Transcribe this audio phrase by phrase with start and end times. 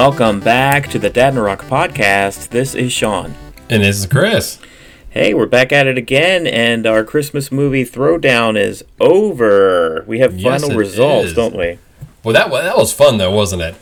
[0.00, 2.48] Welcome back to the Dad and Rock podcast.
[2.48, 3.34] This is Sean.
[3.68, 4.58] And this is Chris.
[5.10, 10.02] Hey, we're back at it again, and our Christmas movie throwdown is over.
[10.08, 11.34] We have Yes, final results, is.
[11.34, 11.78] don't we?
[12.24, 13.74] Well, that that was fun though, wasn't it?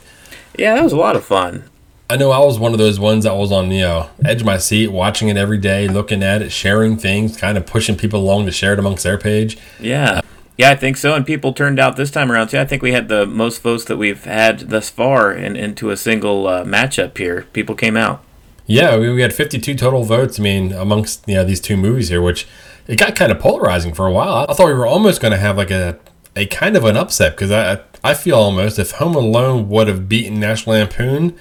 [0.57, 1.63] Yeah, that was a lot of fun.
[2.09, 4.45] I know I was one of those ones that was on you know edge of
[4.45, 8.19] my seat, watching it every day, looking at it, sharing things, kind of pushing people
[8.19, 9.57] along to share it amongst their page.
[9.79, 10.19] Yeah.
[10.59, 11.15] Yeah, I think so.
[11.15, 12.59] And people turned out this time around, too.
[12.59, 15.95] I think we had the most votes that we've had thus far in, into a
[15.95, 17.43] single uh, matchup here.
[17.53, 18.21] People came out.
[18.65, 20.37] Yeah, we, we had 52 total votes.
[20.37, 22.45] I mean, amongst you know these two movies here, which
[22.87, 24.45] it got kind of polarizing for a while.
[24.49, 25.97] I thought we were almost going to have like a
[26.35, 30.09] a kind of an upset because I I feel almost if Home Alone would have
[30.09, 31.37] beaten National Lampoon,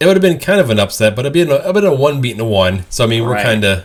[0.00, 1.94] it would have been kind of an upset, but it'd be a, it'd been a
[1.94, 2.86] one beating a one.
[2.88, 3.44] So I mean, we're Right.
[3.44, 3.84] kind of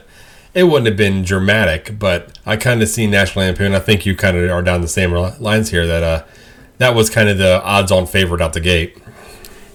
[0.54, 3.74] it wouldn't have been dramatic, but I kind of see National Lampoon.
[3.74, 6.24] I think you kind of are down the same lines here that uh
[6.78, 8.98] that was kind of the odds-on favorite out the gate.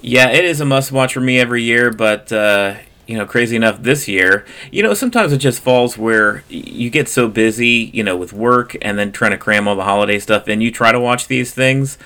[0.03, 2.75] Yeah, it is a must watch for me every year, but uh,
[3.07, 7.09] you know, crazy enough this year, you know, sometimes it just falls where you get
[7.09, 10.49] so busy, you know, with work and then trying to cram all the holiday stuff
[10.49, 10.61] in.
[10.61, 11.97] You try to watch these things,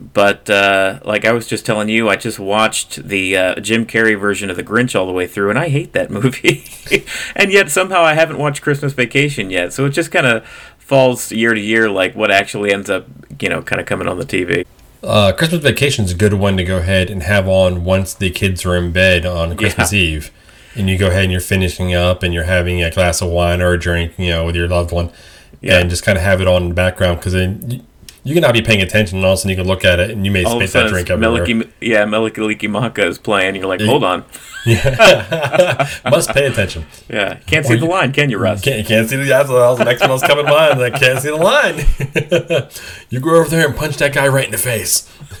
[0.00, 4.18] but uh, like I was just telling you, I just watched the uh, Jim Carrey
[4.18, 6.64] version of The Grinch all the way through, and I hate that movie.
[7.36, 10.46] and yet somehow I haven't watched Christmas Vacation yet, so it just kind of
[10.78, 13.06] falls year to year, like what actually ends up,
[13.40, 14.66] you know, kind of coming on the TV.
[15.02, 18.30] Uh, Christmas Vacation is a good one to go ahead and have on once the
[18.30, 20.30] kids are in bed on Christmas Eve,
[20.74, 23.60] and you go ahead and you're finishing up and you're having a glass of wine
[23.62, 25.10] or a drink, you know, with your loved one,
[25.60, 25.78] Yeah.
[25.78, 27.84] and just kind of have it on in the background because then
[28.24, 29.84] you, you can not be paying attention, and all of a sudden you can look
[29.84, 31.44] at it and you may all spit that drink everywhere.
[31.44, 33.56] Meliki, yeah, Mele Kalikimaka is playing.
[33.56, 34.24] You're like, hold on,
[34.66, 36.84] Must pay attention.
[37.08, 38.60] yeah, can't see the you- line, can you, Russ?
[38.60, 40.80] Can't, can't see the that's the next one was coming to mind.
[40.80, 41.78] I can't see the line.
[43.10, 45.10] you go over there and punch that guy right in the face.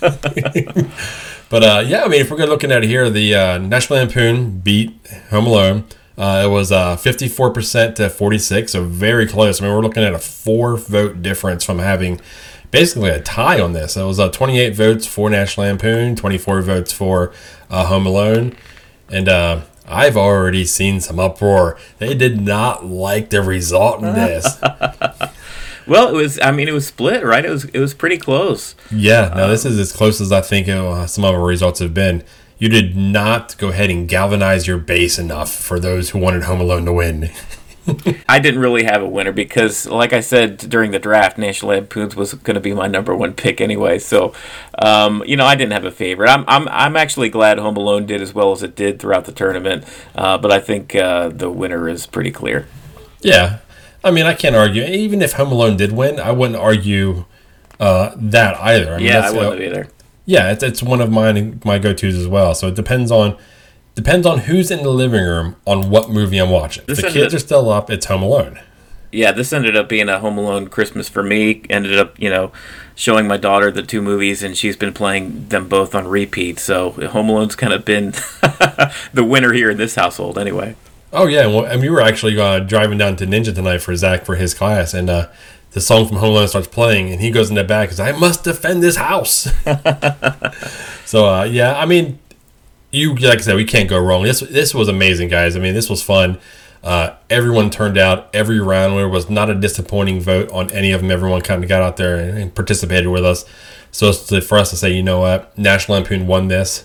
[1.50, 3.98] but uh, yeah, I mean, if we're good looking at it here, the uh, National
[3.98, 4.94] Lampoon beat
[5.30, 5.84] Home Alone.
[6.16, 9.60] Uh, it was uh, 54% to 46, so very close.
[9.60, 12.20] I mean, we're looking at a four vote difference from having
[12.70, 13.96] basically a tie on this.
[13.96, 17.32] It was uh, 28 votes for National Lampoon, 24 votes for
[17.68, 18.56] uh, Home Alone.
[19.08, 21.76] And uh, I've already seen some uproar.
[21.98, 24.56] They did not like the result in this.
[25.86, 26.38] Well, it was.
[26.40, 27.44] I mean, it was split, right?
[27.44, 27.64] It was.
[27.64, 28.76] It was pretty close.
[28.92, 31.92] yeah, no, this is as close as I think uh, some of our results have
[31.92, 32.22] been.
[32.58, 36.60] You did not go ahead and galvanize your base enough for those who wanted Home
[36.60, 37.30] Alone to win.
[38.28, 42.16] I didn't really have a winner because, like I said during the draft, National Lampoons
[42.16, 43.98] was going to be my number one pick anyway.
[43.98, 44.34] So,
[44.78, 46.28] um, you know, I didn't have a favorite.
[46.28, 49.32] I'm, I'm, I'm actually glad Home Alone did as well as it did throughout the
[49.32, 49.84] tournament.
[50.14, 52.66] Uh, but I think uh, the winner is pretty clear.
[53.20, 53.58] Yeah,
[54.02, 54.82] I mean, I can't argue.
[54.82, 57.26] Even if Home Alone did win, I wouldn't argue
[57.78, 58.94] uh, that either.
[58.94, 59.88] I mean, Yeah, I wouldn't either.
[60.26, 62.54] Yeah, it's, it's one of mine my go tos as well.
[62.54, 63.36] So it depends on
[63.94, 66.82] depends on who's in the living room on what movie I'm watching.
[66.82, 68.60] If This the ended- kids are still up, it's Home Alone.
[69.12, 71.62] yeah, this ended up being a Home Alone Christmas for me.
[71.68, 72.52] Ended up, you know,
[72.94, 76.58] showing my daughter the two movies, and she's been playing them both on repeat.
[76.58, 78.10] So Home Alone's kind of been
[79.12, 80.76] the winner here in this household, anyway.
[81.12, 84.24] Oh yeah, well, and we were actually uh, driving down to Ninja tonight for Zach
[84.24, 85.26] for his class, and uh,
[85.72, 88.12] the song from Home Alone starts playing, and he goes in the back says, "I
[88.12, 89.48] must defend this house."
[91.04, 92.18] so uh, yeah, I mean,
[92.90, 94.22] you like I said, we can't go wrong.
[94.22, 95.56] This this was amazing, guys.
[95.56, 96.38] I mean, this was fun.
[96.82, 98.34] Uh, everyone turned out.
[98.34, 101.10] Every round there was not a disappointing vote on any of them.
[101.10, 103.44] Everyone kind of got out there and, and participated with us.
[103.90, 106.84] So it's to- for us to say, you know what, National Lampoon won this.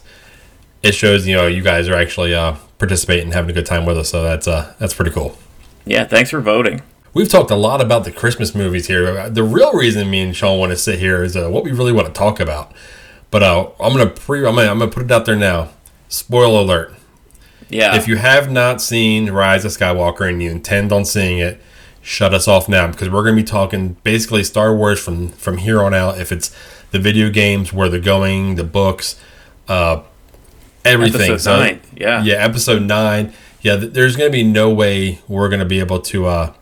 [0.84, 3.86] It shows you know you guys are actually uh, participating and having a good time
[3.86, 4.10] with us.
[4.10, 5.38] So that's uh, that's pretty cool.
[5.86, 6.82] Yeah, thanks for voting.
[7.14, 9.30] We've talked a lot about the Christmas movies here.
[9.30, 11.94] The real reason me and Sean want to sit here is uh, what we really
[11.94, 12.74] want to talk about.
[13.32, 15.70] But uh, I'm gonna pre I'm gonna, I'm gonna put it out there now.
[16.16, 16.94] Spoiler alert:
[17.70, 17.96] Yeah.
[17.96, 21.62] If you have not seen Rise of Skywalker and you intend on seeing it,
[22.02, 25.82] shut us off now because we're gonna be talking basically Star Wars from from here
[25.84, 26.20] on out.
[26.20, 26.56] If it's
[26.92, 29.20] the video games, where they're going, the books,
[29.68, 30.02] uh,
[30.86, 31.32] everything.
[31.32, 32.24] Episode So- nine, yeah.
[32.24, 33.34] yeah, episode nine.
[33.62, 36.54] Yeah, th- there's gonna be no way we're gonna be able to uh,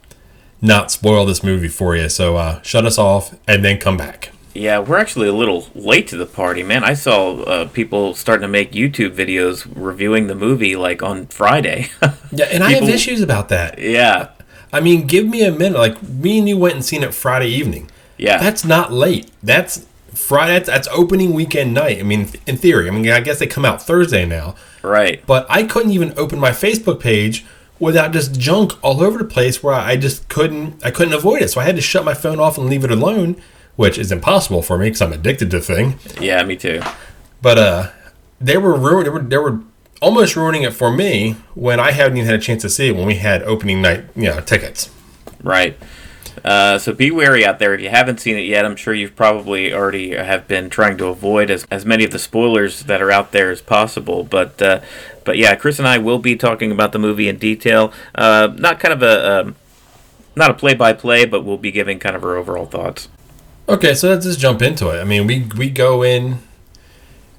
[0.61, 2.09] not spoil this movie for you.
[2.09, 4.31] So uh, shut us off and then come back.
[4.53, 6.83] Yeah, we're actually a little late to the party, man.
[6.83, 11.89] I saw uh, people starting to make YouTube videos reviewing the movie like on Friday.
[12.35, 13.77] Yeah, and I have issues about that.
[13.77, 14.29] yeah,
[14.71, 15.77] I mean, give me a minute.
[15.77, 17.91] Like me and you went and seen it Friday evening.
[18.17, 19.29] yeah, That's not late.
[19.43, 19.85] That's
[20.15, 20.53] Friday.
[20.53, 21.99] That's, that's opening weekend night.
[21.99, 22.87] I mean, in theory.
[22.87, 24.55] I mean, I guess they come out Thursday now.
[24.81, 25.23] right.
[25.27, 27.45] But I couldn't even open my Facebook page
[27.79, 30.83] without just junk all over the place where I just couldn't.
[30.83, 31.49] I couldn't avoid it.
[31.49, 33.39] So I had to shut my phone off and leave it alone,
[33.75, 35.99] which is impossible for me because I'm addicted to the thing.
[36.19, 36.81] Yeah, me too.
[37.41, 37.89] But uh,
[38.39, 39.05] they were ruined.
[39.05, 39.59] They were, they were
[40.01, 42.95] almost ruining it for me when I hadn't even had a chance to see it
[42.95, 44.89] when we had opening night, you know, tickets.
[45.41, 45.77] Right.
[46.43, 48.65] Uh, so be wary out there if you haven't seen it yet.
[48.65, 52.19] I'm sure you've probably already have been trying to avoid as, as many of the
[52.19, 54.23] spoilers that are out there as possible.
[54.23, 54.81] But uh,
[55.23, 57.93] but yeah, Chris and I will be talking about the movie in detail.
[58.13, 59.55] Uh, not kind of a um,
[60.35, 63.07] not a play by play, but we'll be giving kind of our overall thoughts.
[63.67, 64.99] Okay, so let's just jump into it.
[64.99, 66.39] I mean, we we go in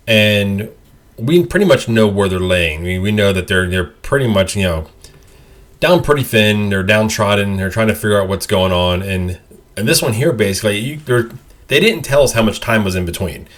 [0.06, 0.70] and
[1.18, 2.82] we pretty much know where they're laying.
[2.82, 4.88] We, we know that they're they're pretty much you know
[5.80, 6.70] down pretty thin.
[6.70, 7.58] They're downtrodden.
[7.58, 9.02] They're trying to figure out what's going on.
[9.02, 9.38] And
[9.76, 11.00] and this one here, basically, you,
[11.68, 13.48] they didn't tell us how much time was in between.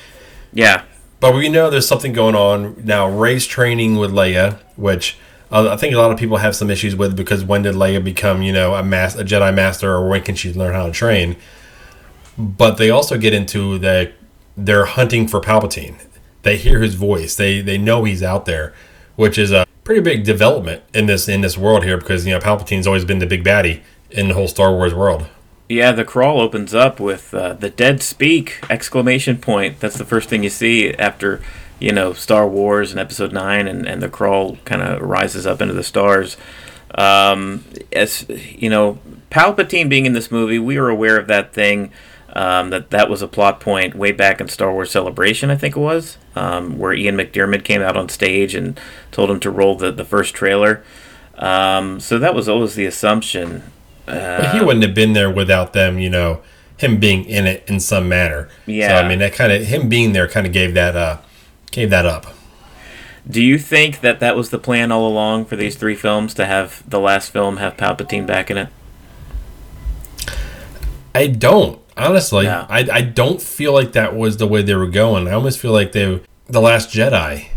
[0.52, 0.82] Yeah.
[1.20, 3.08] But we know there's something going on now.
[3.08, 5.16] Rey's training with Leia, which
[5.50, 8.02] uh, I think a lot of people have some issues with because when did Leia
[8.02, 10.92] become, you know, a, mas- a Jedi Master, or when can she learn how to
[10.92, 11.36] train?
[12.38, 14.12] But they also get into that
[14.56, 15.96] they're hunting for Palpatine.
[16.42, 17.34] They hear his voice.
[17.34, 18.74] They they know he's out there,
[19.16, 22.40] which is a pretty big development in this in this world here because you know
[22.40, 25.26] Palpatine's always been the big baddie in the whole Star Wars world.
[25.68, 29.80] Yeah, the crawl opens up with uh, the dead speak exclamation point.
[29.80, 31.42] That's the first thing you see after
[31.80, 35.60] you know Star Wars and Episode Nine, and and the crawl kind of rises up
[35.60, 36.36] into the stars.
[36.94, 38.98] Um, as you know,
[39.30, 41.90] Palpatine being in this movie, we were aware of that thing.
[42.36, 45.74] Um, that that was a plot point way back in Star Wars Celebration, I think
[45.74, 48.78] it was, um, where Ian McDiarmid came out on stage and
[49.10, 50.84] told him to roll the, the first trailer.
[51.38, 53.62] Um, so that was always the assumption.
[54.06, 56.42] Uh, but he wouldn't have been there without them, you know,
[56.76, 58.50] him being in it in some manner.
[58.66, 58.88] Yeah.
[58.88, 61.20] So I mean, that kind of him being there kind of gave that uh,
[61.70, 62.26] gave that up.
[63.26, 66.44] Do you think that that was the plan all along for these three films to
[66.44, 68.68] have the last film have Palpatine back in it?
[71.14, 71.80] I don't.
[71.96, 75.28] Honestly, I, I don't feel like that was the way they were going.
[75.28, 77.48] I almost feel like they the Last Jedi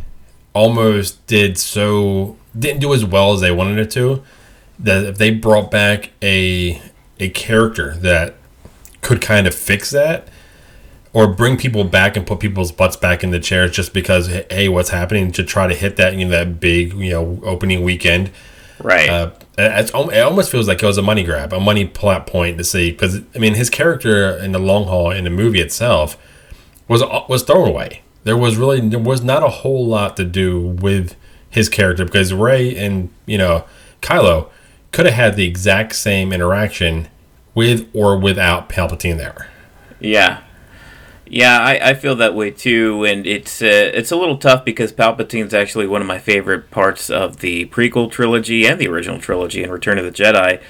[0.54, 4.24] almost did so didn't do as well as they wanted it to.
[4.80, 6.82] That if they brought back a
[7.20, 8.36] a character that
[9.02, 10.28] could kind of fix that
[11.14, 14.70] or bring people back and put people's butts back in the chairs just because hey
[14.70, 18.30] what's happening to try to hit that you know that big you know opening weekend
[18.82, 22.26] right uh, Uh, it almost feels like it was a money grab, a money plot
[22.26, 22.92] point to see.
[22.92, 26.18] Because I mean, his character in the long haul in the movie itself
[26.88, 28.02] was uh, was thrown away.
[28.24, 31.16] There was really there was not a whole lot to do with
[31.50, 33.66] his character because Rey and you know
[34.02, 34.50] Kylo
[34.94, 37.10] could have had the exact same interaction
[37.54, 39.50] with or without Palpatine there.
[40.00, 40.42] Yeah,
[41.30, 44.92] yeah, I, I feel that way too, and it's uh, it's a little tough because
[44.92, 49.64] Palpatine's actually one of my favorite parts of the prequel trilogy and the original trilogy
[49.64, 50.62] in Return of the Jedi.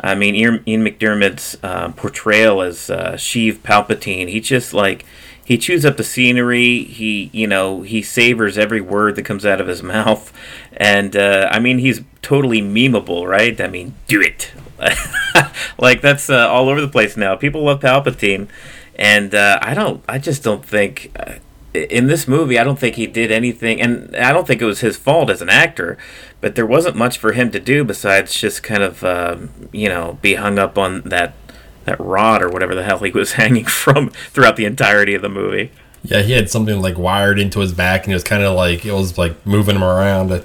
[0.00, 5.06] I mean, Ian, McDiarmid's uh, portrayal as uh, Sheev Palpatine, he just like
[5.44, 6.82] he chews up the scenery.
[6.82, 10.32] He you know he savors every word that comes out of his mouth,
[10.76, 13.60] and uh, I mean he's totally memeable, right?
[13.60, 14.50] I mean, do it,
[15.78, 17.36] like that's uh, all over the place now.
[17.36, 18.48] People love Palpatine
[18.98, 21.34] and uh, I don't, I just don't think uh,
[21.74, 24.80] in this movie, I don't think he did anything, and I don't think it was
[24.80, 25.96] his fault as an actor.
[26.40, 29.36] But there wasn't much for him to do besides just kind of, uh,
[29.72, 31.34] you know, be hung up on that
[31.84, 35.28] that rod or whatever the hell he was hanging from throughout the entirety of the
[35.28, 35.70] movie.
[36.02, 38.84] Yeah, he had something like wired into his back, and it was kind of like
[38.84, 40.44] it was like moving him around.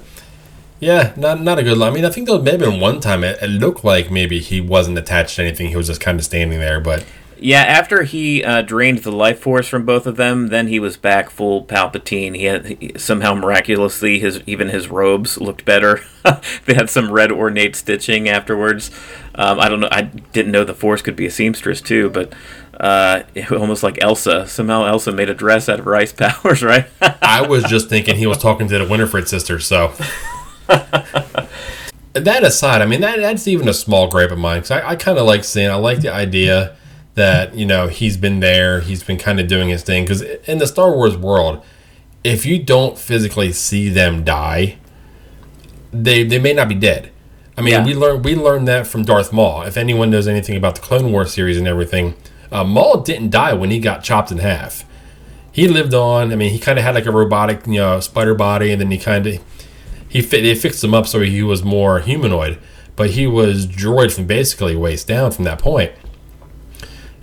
[0.80, 1.78] Yeah, not not a good.
[1.78, 1.92] Line.
[1.92, 4.40] I mean, I think there may have been one time it, it looked like maybe
[4.40, 7.04] he wasn't attached to anything; he was just kind of standing there, but.
[7.38, 10.96] Yeah, after he uh, drained the life force from both of them, then he was
[10.96, 12.36] back full Palpatine.
[12.36, 16.00] He had he, somehow miraculously his even his robes looked better.
[16.66, 18.90] they had some red ornate stitching afterwards.
[19.34, 19.88] Um, I don't know.
[19.90, 22.32] I didn't know the Force could be a seamstress too, but
[22.78, 24.46] uh, almost like Elsa.
[24.46, 26.86] Somehow Elsa made a dress out of her ice powers, right?
[27.00, 29.58] I was just thinking he was talking to the Winifred sister.
[29.58, 29.92] So
[32.12, 34.96] that aside, I mean that that's even a small gripe of mine because I, I
[34.96, 35.70] kind of like seeing.
[35.70, 36.76] I like the idea
[37.14, 40.58] that you know he's been there he's been kind of doing his thing because in
[40.58, 41.62] the star wars world
[42.24, 44.76] if you don't physically see them die
[45.94, 47.10] they they may not be dead.
[47.56, 47.84] I mean yeah.
[47.84, 49.62] we learned we learned that from darth maul.
[49.62, 52.14] If anyone knows anything about the clone wars series and everything
[52.50, 54.84] uh, maul didn't die when he got chopped in half.
[55.52, 58.34] He lived on i mean he kind of had like a robotic you know spider
[58.34, 59.40] body and then he kind of
[60.08, 62.58] he fit, they fixed him up so he was more humanoid.
[62.96, 65.92] But he was droid from basically waist down from that point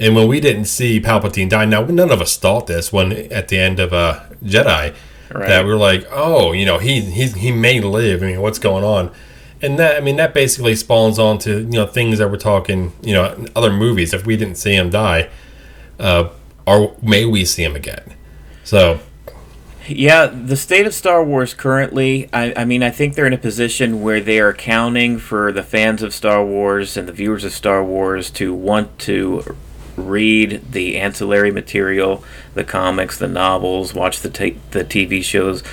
[0.01, 3.49] and when we didn't see Palpatine die, now none of us thought this when at
[3.49, 4.95] the end of uh, Jedi
[5.31, 5.47] right.
[5.47, 8.23] that we were like, oh, you know, he he he may live.
[8.23, 9.11] I mean, what's going on?
[9.61, 12.93] And that I mean, that basically spawns on to you know things that we're talking,
[13.03, 14.11] you know, other movies.
[14.11, 15.29] If we didn't see him die,
[15.99, 16.29] uh,
[16.65, 18.15] or may we see him again?
[18.63, 19.01] So
[19.87, 23.37] Yeah, the state of Star Wars currently, I, I mean, I think they're in a
[23.37, 27.53] position where they are accounting for the fans of Star Wars and the viewers of
[27.53, 29.55] Star Wars to want to
[30.01, 35.63] read the ancillary material, the comics, the novels, watch the t- the TV shows.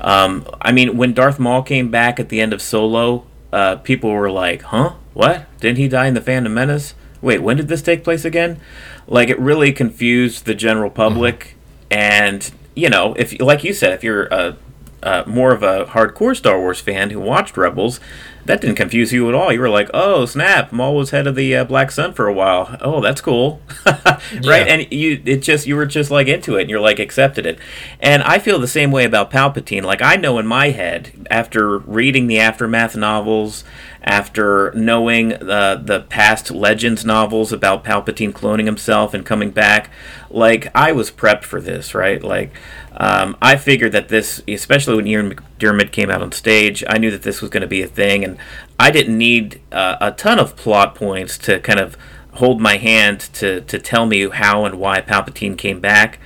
[0.00, 4.10] Um, I mean, when Darth Maul came back at the end of Solo, uh, people
[4.10, 4.94] were like, "Huh?
[5.14, 5.46] What?
[5.60, 6.94] Didn't he die in the Phantom Menace?
[7.20, 8.60] Wait, when did this take place again?"
[9.06, 11.56] Like, it really confused the general public,
[11.90, 11.98] mm-hmm.
[11.98, 14.56] and you know, if like you said, if you're a
[15.02, 18.00] uh, more of a hardcore Star Wars fan who watched Rebels,
[18.48, 19.52] that didn't confuse you at all.
[19.52, 20.72] You were like, "Oh, snap!
[20.72, 22.76] Maul was head of the uh, Black Sun for a while.
[22.80, 24.64] Oh, that's cool, right?" Yeah.
[24.64, 27.58] And you, it just you were just like into it, and you're like accepted it.
[28.00, 29.84] And I feel the same way about Palpatine.
[29.84, 33.64] Like I know in my head after reading the aftermath novels,
[34.02, 39.90] after knowing uh, the past Legends novels about Palpatine cloning himself and coming back,
[40.30, 42.22] like I was prepped for this, right?
[42.22, 42.52] Like
[42.96, 47.10] um, I figured that this, especially when Ian McDiarmid came out on stage, I knew
[47.10, 48.38] that this was going to be a thing, and
[48.78, 51.96] I didn't need uh, a ton of plot points to kind of
[52.32, 56.18] hold my hand to, to tell me how and why Palpatine came back.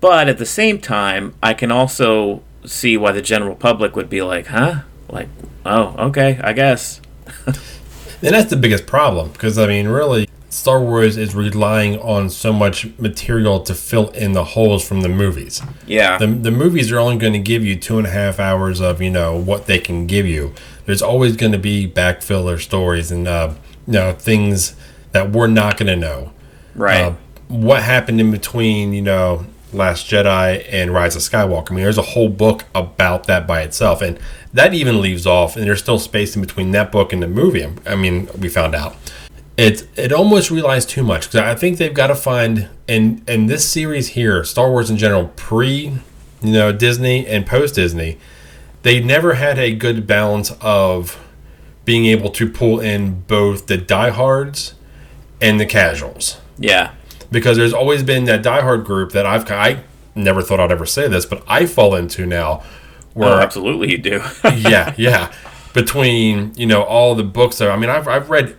[0.00, 4.22] But at the same time, I can also see why the general public would be
[4.22, 4.82] like, huh?
[5.08, 5.28] Like,
[5.64, 7.00] oh, okay, I guess.
[7.46, 7.56] and
[8.20, 12.86] that's the biggest problem, because, I mean, really, Star Wars is relying on so much
[12.98, 15.60] material to fill in the holes from the movies.
[15.86, 16.18] Yeah.
[16.18, 19.02] The, the movies are only going to give you two and a half hours of,
[19.02, 20.54] you know, what they can give you.
[20.86, 23.54] There's always going to be backfiller stories and, uh,
[23.86, 24.76] you know, things
[25.12, 26.32] that we're not going to know.
[26.74, 27.02] Right.
[27.02, 27.14] Uh,
[27.48, 31.70] what happened in between, you know, Last Jedi and Rise of Skywalker.
[31.70, 34.02] I mean, there's a whole book about that by itself.
[34.02, 34.18] And
[34.52, 37.66] that even leaves off, and there's still space in between that book and the movie.
[37.86, 38.96] I mean, we found out
[39.56, 43.48] it it almost relies too much because I think they've got to find and and
[43.48, 45.98] this series here, Star Wars in general, pre
[46.42, 48.18] you know Disney and post Disney,
[48.82, 51.22] they never had a good balance of
[51.84, 54.74] being able to pull in both the diehards
[55.40, 56.38] and the casuals.
[56.58, 56.92] Yeah,
[57.30, 59.82] because there's always been that diehard group that I've I
[60.14, 62.62] never thought I'd ever say this, but I fall into now.
[63.14, 64.22] Where oh, absolutely you do.
[64.44, 65.32] yeah, yeah.
[65.72, 68.56] Between you know all the books there, I mean, I've I've read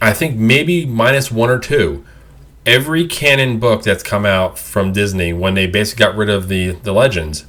[0.00, 2.04] I think maybe minus one or two.
[2.66, 6.72] Every canon book that's come out from Disney when they basically got rid of the
[6.72, 7.46] the legends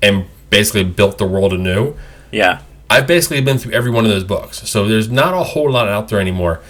[0.00, 1.94] and basically built the world anew.
[2.30, 5.70] Yeah, I've basically been through every one of those books, so there's not a whole
[5.70, 6.60] lot out there anymore.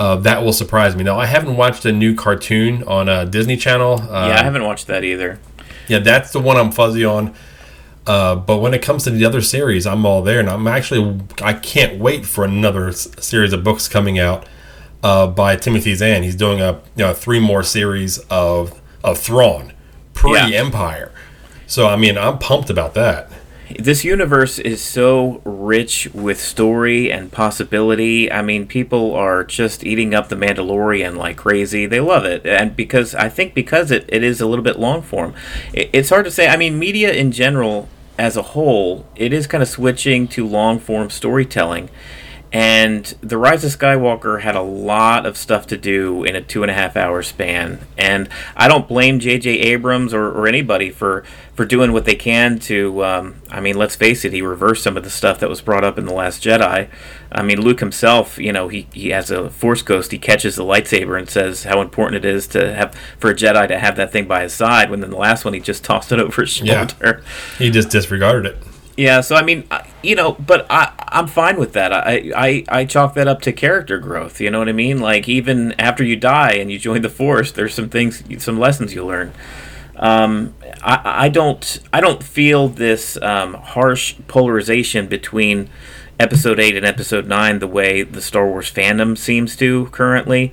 [0.00, 1.04] Uh, that will surprise me.
[1.04, 4.00] Now, I haven't watched a new cartoon on uh, Disney Channel.
[4.00, 5.38] Uh, yeah, I haven't watched that either.
[5.88, 7.34] Yeah, that's the one I'm fuzzy on.
[8.06, 11.20] Uh, but when it comes to the other series, I'm all there, and I'm actually
[11.42, 14.46] I can't wait for another s- series of books coming out
[15.04, 16.22] uh, by Timothy Zahn.
[16.22, 19.74] He's doing a you know three more series of of Thrawn
[20.14, 21.12] pre Empire.
[21.66, 23.30] So I mean, I'm pumped about that.
[23.78, 28.30] This universe is so rich with story and possibility.
[28.30, 31.86] I mean, people are just eating up the Mandalorian like crazy.
[31.86, 35.02] They love it, and because I think because it, it is a little bit long
[35.02, 35.34] form,
[35.72, 36.48] it, it's hard to say.
[36.48, 40.78] I mean, media in general as a whole, it is kind of switching to long
[40.78, 41.88] form storytelling
[42.52, 46.62] and The Rise of Skywalker had a lot of stuff to do in a two
[46.62, 47.78] and a half hour span.
[47.96, 49.50] And I don't blame J.J.
[49.50, 51.22] Abrams or, or anybody for,
[51.54, 53.04] for doing what they can to.
[53.04, 55.84] Um, I mean, let's face it, he reversed some of the stuff that was brought
[55.84, 56.88] up in The Last Jedi.
[57.30, 60.10] I mean, Luke himself, you know, he, he has a Force Ghost.
[60.10, 63.68] He catches the lightsaber and says how important it is to have for a Jedi
[63.68, 64.90] to have that thing by his side.
[64.90, 66.72] When in the last one, he just tossed it over his shoulder.
[67.00, 67.20] Yeah.
[67.58, 68.69] He just disregarded it.
[69.00, 69.64] Yeah, so I mean,
[70.02, 71.90] you know, but I I'm fine with that.
[71.90, 74.42] I, I I chalk that up to character growth.
[74.42, 74.98] You know what I mean?
[74.98, 78.92] Like even after you die and you join the force, there's some things, some lessons
[78.92, 79.32] you learn.
[79.96, 80.52] Um,
[80.82, 85.70] I I don't I don't feel this um, harsh polarization between
[86.18, 90.52] episode eight and episode nine the way the Star Wars fandom seems to currently.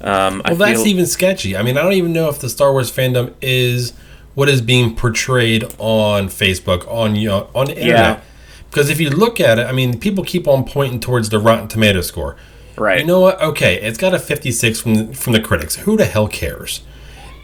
[0.00, 1.56] Um, well, that's even sketchy.
[1.56, 3.92] I mean, I don't even know if the Star Wars fandom is
[4.38, 8.18] what is being portrayed on Facebook, on you know, on the internet.
[8.18, 8.20] Yeah.
[8.70, 11.66] Because if you look at it, I mean, people keep on pointing towards the Rotten
[11.66, 12.36] Tomato score.
[12.76, 13.00] Right.
[13.00, 13.42] You know what?
[13.42, 15.74] Okay, it's got a 56 from the, from the critics.
[15.74, 16.82] Who the hell cares?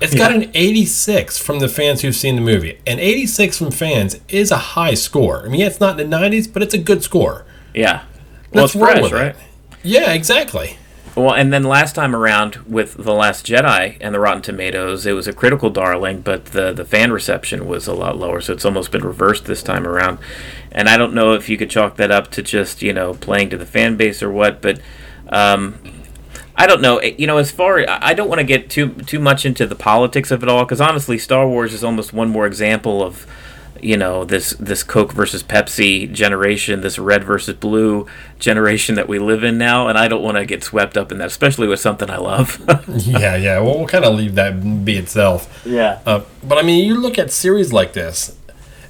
[0.00, 2.78] It's got an 86 from the fans who've seen the movie.
[2.86, 5.44] An 86 from fans is a high score.
[5.44, 7.44] I mean, yeah, it's not in the 90s, but it's a good score.
[7.74, 8.04] Yeah.
[8.52, 9.34] Well, Let's fresh, right?
[9.34, 9.36] It.
[9.82, 10.76] Yeah, exactly.
[11.16, 15.12] Well, and then last time around with The Last Jedi and the Rotten Tomatoes, it
[15.12, 18.64] was a critical darling, but the, the fan reception was a lot lower, so it's
[18.64, 20.18] almost been reversed this time around.
[20.72, 23.50] And I don't know if you could chalk that up to just, you know, playing
[23.50, 24.80] to the fan base or what, but
[25.28, 25.78] um,
[26.56, 27.00] I don't know.
[27.00, 30.32] You know, as far I don't want to get too too much into the politics
[30.32, 33.24] of it all, because honestly, Star Wars is almost one more example of
[33.84, 38.06] you know this this Coke versus Pepsi generation, this red versus blue
[38.38, 41.18] generation that we live in now, and I don't want to get swept up in
[41.18, 42.58] that, especially with something I love.
[42.88, 43.60] yeah, yeah.
[43.60, 45.62] Well, we'll kind of leave that be itself.
[45.66, 46.00] Yeah.
[46.06, 48.36] Uh, but I mean, you look at series like this,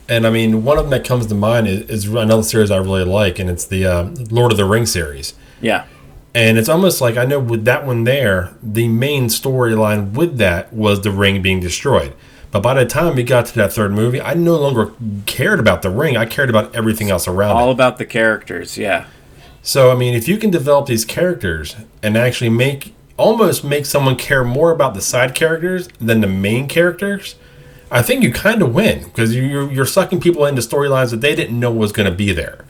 [0.08, 2.76] and I mean, one of them that comes to mind is, is another series I
[2.76, 5.34] really like, and it's the uh, Lord of the Rings series.
[5.60, 5.86] Yeah.
[6.34, 10.72] And it's almost like I know with that one there, the main storyline with that
[10.72, 12.12] was the ring being destroyed.
[12.54, 14.92] But by the time we got to that third movie, I no longer
[15.26, 16.16] cared about the ring.
[16.16, 17.61] I cared about everything else around it.
[17.61, 17.73] All it.
[17.73, 19.06] about the characters, yeah.
[19.61, 24.14] So I mean, if you can develop these characters and actually make almost make someone
[24.14, 27.34] care more about the side characters than the main characters,
[27.90, 31.34] I think you kind of win because you're you're sucking people into storylines that they
[31.34, 32.64] didn't know was going to be there.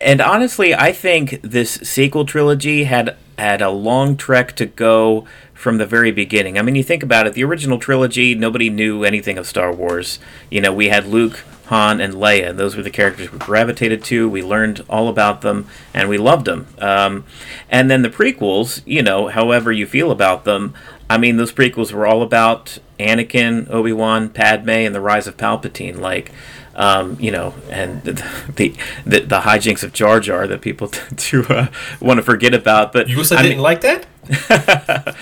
[0.00, 5.78] And honestly, I think this sequel trilogy had had a long trek to go from
[5.78, 6.58] the very beginning.
[6.58, 10.18] I mean, you think about it, the original trilogy, nobody knew anything of Star Wars.
[10.50, 14.28] You know, we had Luke, Han, and Leia, those were the characters we gravitated to.
[14.28, 16.68] We learned all about them, and we loved them.
[16.78, 17.24] Um,
[17.68, 20.74] and then the prequels, you know, however you feel about them,
[21.10, 25.36] I mean, those prequels were all about Anakin, Obi Wan, Padme, and the rise of
[25.36, 25.98] Palpatine.
[25.98, 26.30] Like,
[26.78, 28.12] um, you know, and the,
[28.54, 31.66] the the, hijinks of Jar Jar that people tend to uh,
[32.00, 32.92] want to forget about.
[32.92, 34.06] But You also I didn't mean- like that?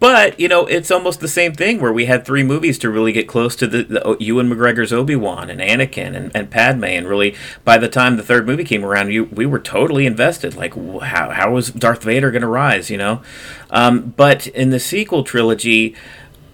[0.00, 3.10] but you know, it's almost the same thing where we had three movies to really
[3.10, 7.08] get close to the, the Ewan McGregor's Obi Wan and Anakin and, and Padme, and
[7.08, 10.56] really by the time the third movie came around, you we were totally invested.
[10.56, 12.90] Like, how how was Darth Vader going to rise?
[12.90, 13.22] You know,
[13.70, 15.94] um, but in the sequel trilogy.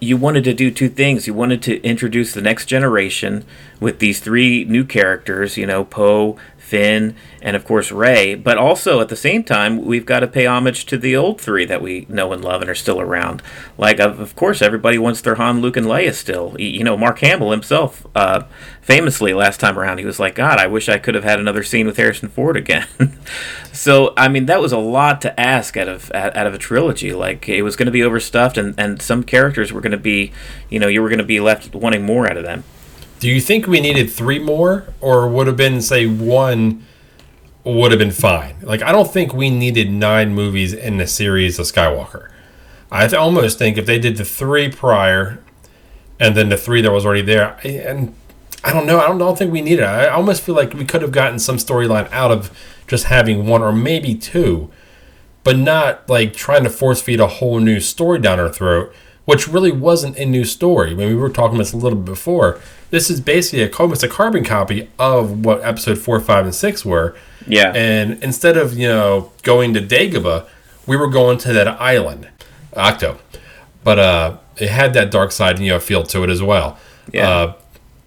[0.06, 1.26] You wanted to do two things.
[1.26, 3.44] You wanted to introduce the next generation
[3.80, 8.35] with these three new characters, you know, Poe, Finn, and of course Rey.
[8.35, 11.64] But also at the same time, we've got to pay homage to the old three
[11.64, 13.40] that we know and love and are still around.
[13.78, 16.56] Like, of, course, everybody wants their Han, Luke, and Leia still.
[16.58, 18.43] You know, Mark Hamill himself, uh,
[18.80, 21.62] famously last time around, he was like, "God, I wish I could have had another
[21.62, 22.88] scene with Harrison Ford again."
[23.73, 27.12] so, I mean, that was a lot to ask out of out of a trilogy.
[27.12, 30.32] Like, it was going to be overstuffed, and and some characters were going to be,
[30.69, 32.64] you know, you were going to be left wanting more out of them.
[33.18, 36.84] Do you think we needed three more, or would have been say one
[37.64, 38.56] would have been fine?
[38.62, 42.30] Like I don't think we needed nine movies in the series of Skywalker.
[42.90, 45.42] I almost think if they did the three prior,
[46.20, 48.14] and then the three that was already there, I- and
[48.62, 49.82] I don't know, I don't, don't think we needed.
[49.82, 49.86] it.
[49.86, 52.50] I almost feel like we could have gotten some storyline out of
[52.88, 54.70] just having one or maybe two,
[55.44, 58.92] but not like trying to force feed a whole new story down our throat,
[59.26, 60.95] which really wasn't a new story.
[60.95, 62.60] When we were talking about this a little bit before,
[62.91, 66.84] this is basically a almost a carbon copy of what episode four, five, and six
[66.84, 67.15] were.
[67.47, 67.73] Yeah.
[67.75, 70.49] And instead of you know going to Dagobah,
[70.86, 72.28] we were going to that island,
[72.73, 73.17] Ahch-To.
[73.84, 76.78] But uh, it had that dark side you know feel to it as well.
[77.12, 77.28] Yeah.
[77.28, 77.54] Uh,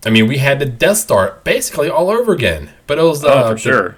[0.05, 3.27] I mean, we had the Death Star basically all over again, but it was uh,
[3.27, 3.95] oh, for the- sure.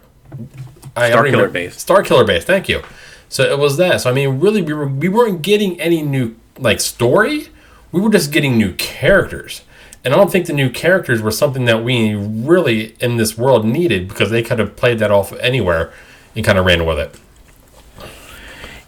[0.96, 1.84] I Starkiller Base.
[1.84, 2.44] Starkiller Base.
[2.44, 2.82] Thank you.
[3.30, 4.02] So it was that.
[4.02, 7.50] So I mean, really, we were we weren't getting any new like story.
[7.92, 9.64] We were just getting new characters,
[10.06, 13.66] and I don't think the new characters were something that we really in this world
[13.66, 15.92] needed because they could have played that off anywhere
[16.34, 17.20] and kind of ran with it.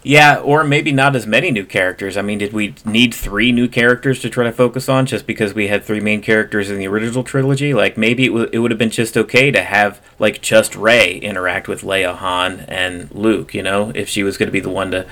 [0.06, 2.18] Yeah, or maybe not as many new characters.
[2.18, 5.54] I mean, did we need three new characters to try to focus on just because
[5.54, 7.72] we had three main characters in the original trilogy?
[7.72, 11.16] Like, maybe it, w- it would have been just okay to have, like, just Rey
[11.16, 14.68] interact with Leia, Han, and Luke, you know, if she was going to be the
[14.68, 15.06] one to.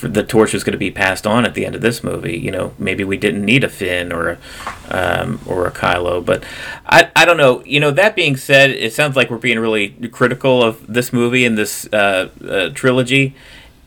[0.00, 2.38] The torch was going to be passed on at the end of this movie.
[2.38, 4.38] You know, maybe we didn't need a Finn or a
[4.90, 6.44] um, or a Kylo, but
[6.86, 7.62] I, I don't know.
[7.64, 11.44] You know, that being said, it sounds like we're being really critical of this movie
[11.44, 13.34] and this uh, uh, trilogy.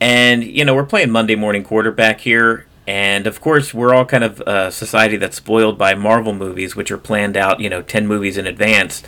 [0.02, 2.66] And, you know, we're playing Monday morning quarterback here.
[2.88, 6.90] And of course, we're all kind of a society that's spoiled by Marvel movies, which
[6.90, 9.04] are planned out, you know, 10 movies in advance.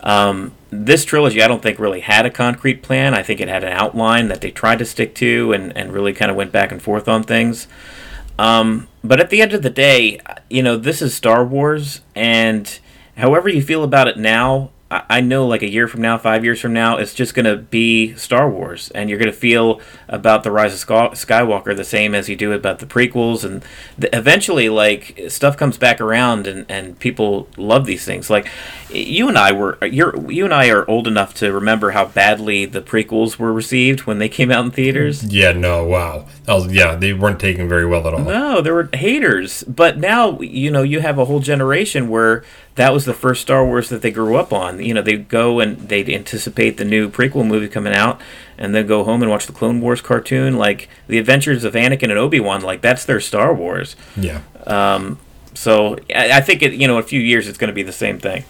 [0.00, 3.14] Um, this trilogy, I don't think really had a concrete plan.
[3.14, 6.12] I think it had an outline that they tried to stick to and, and really
[6.12, 7.66] kind of went back and forth on things.
[8.38, 12.78] Um, but at the end of the day, you know, this is Star Wars, and
[13.16, 16.44] however you feel about it now, I, I know like a year from now, five
[16.44, 19.80] years from now, it's just going to be Star Wars, and you're going to feel
[20.08, 23.64] about the Rise of Skywalker the same as you do about the prequels, and
[23.96, 28.30] the, eventually, like stuff comes back around, and, and people love these things.
[28.30, 28.48] Like
[28.90, 32.64] you and I were, you're you and I are old enough to remember how badly
[32.64, 35.24] the prequels were received when they came out in theaters.
[35.24, 35.52] Yeah.
[35.52, 35.84] No.
[35.84, 36.26] Wow.
[36.46, 36.94] Was yeah.
[36.96, 38.20] They weren't taken very well at all.
[38.20, 39.62] No, there were haters.
[39.64, 42.44] But now, you know, you have a whole generation where
[42.78, 44.82] that was the first Star Wars that they grew up on.
[44.82, 48.20] You know, they go and they'd anticipate the new prequel movie coming out
[48.56, 50.56] and then go home and watch the Clone Wars cartoon.
[50.56, 53.94] Like, The Adventures of Anakin and Obi Wan, like, that's their Star Wars.
[54.16, 54.40] Yeah.
[54.66, 55.18] Um,
[55.54, 57.82] So I, I think, it, you know, in a few years it's going to be
[57.82, 58.44] the same thing.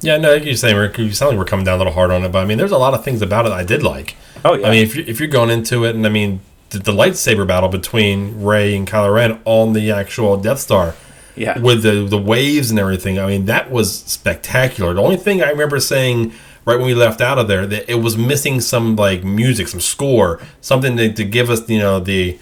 [0.00, 2.24] Yeah, no, you're saying we're, you sound like we're coming down a little hard on
[2.24, 4.16] it, but I mean, there's a lot of things about it I did like.
[4.44, 4.66] Oh, yeah.
[4.66, 7.46] I mean, if you're, if you're going into it, and I mean, the, the lightsaber
[7.46, 10.94] battle between Rey and Kylo Ren on the actual Death Star,
[11.38, 11.58] Yeah.
[11.58, 13.18] with the the waves and everything.
[13.18, 14.94] I mean, that was spectacular.
[14.94, 16.32] The only thing I remember saying
[16.64, 19.80] right when we left out of there that it was missing some like music, some
[19.80, 22.38] score, something to, to give us you know the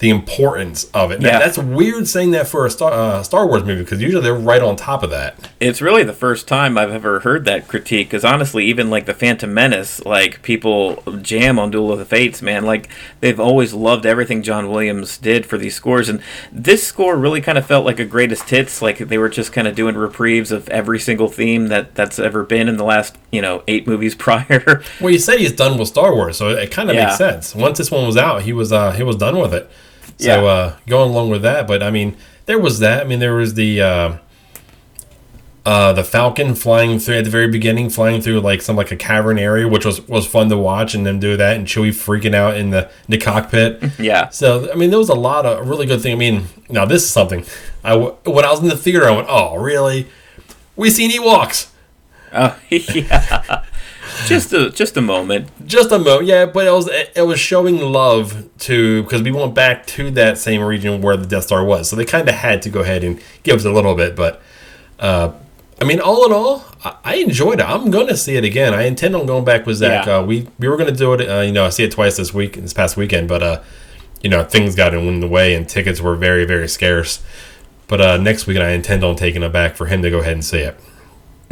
[0.00, 1.20] the importance of it.
[1.20, 1.38] Now, Yeah.
[1.40, 4.62] that's weird saying that for a Star uh, Star Wars movie because usually they're right
[4.62, 5.36] on top of that.
[5.60, 8.08] It's really the first time I've ever heard that critique.
[8.08, 12.40] Because honestly, even like the Phantom Menace, like people jam on Duel of the Fates,
[12.42, 12.64] man.
[12.64, 12.88] Like
[13.20, 17.58] they've always loved everything John Williams did for these scores, and this score really kind
[17.58, 18.80] of felt like a greatest hits.
[18.80, 22.42] Like they were just kind of doing reprieves of every single theme that that's ever
[22.42, 24.82] been in the last you know eight movies prior.
[25.00, 27.04] Well, you said he's done with Star Wars, so it kind of Yeah.
[27.06, 27.54] makes sense.
[27.54, 29.70] Once this one was out, he was uh, he was done with it.
[30.20, 30.50] So Yeah.
[30.50, 33.00] uh, going along with that, but I mean, there was that.
[33.02, 34.12] I mean, there was the uh,
[35.66, 38.96] uh, the Falcon flying through at the very beginning, flying through like some like a
[38.96, 42.34] cavern area, which was was fun to watch, and them do that, and Chewie freaking
[42.34, 43.82] out in the the cockpit.
[43.98, 44.30] yeah.
[44.30, 46.12] So I mean, there was a lot of really good thing.
[46.12, 47.44] I mean, now this is something.
[47.84, 50.06] I when I was in the theater, I went, "Oh, really?
[50.76, 51.68] We seen Ewoks."
[52.32, 53.64] Oh yeah.
[54.26, 55.48] Just a just a moment.
[55.66, 59.54] Just a moment, yeah, but it was it was showing love to because we went
[59.54, 62.62] back to that same region where the Death Star was, so they kind of had
[62.62, 64.16] to go ahead and give us a little bit.
[64.16, 64.40] But
[64.98, 65.32] uh,
[65.80, 67.64] I mean, all in all, I, I enjoyed it.
[67.64, 68.74] I'm gonna see it again.
[68.74, 70.06] I intend on going back with Zach.
[70.06, 70.18] Yeah.
[70.18, 71.28] Uh, we we were gonna do it.
[71.28, 73.62] Uh, you know, I see it twice this week, this past weekend, but uh,
[74.22, 77.22] you know, things got in the way and tickets were very very scarce.
[77.88, 80.34] But uh, next weekend, I intend on taking it back for him to go ahead
[80.34, 80.78] and see it.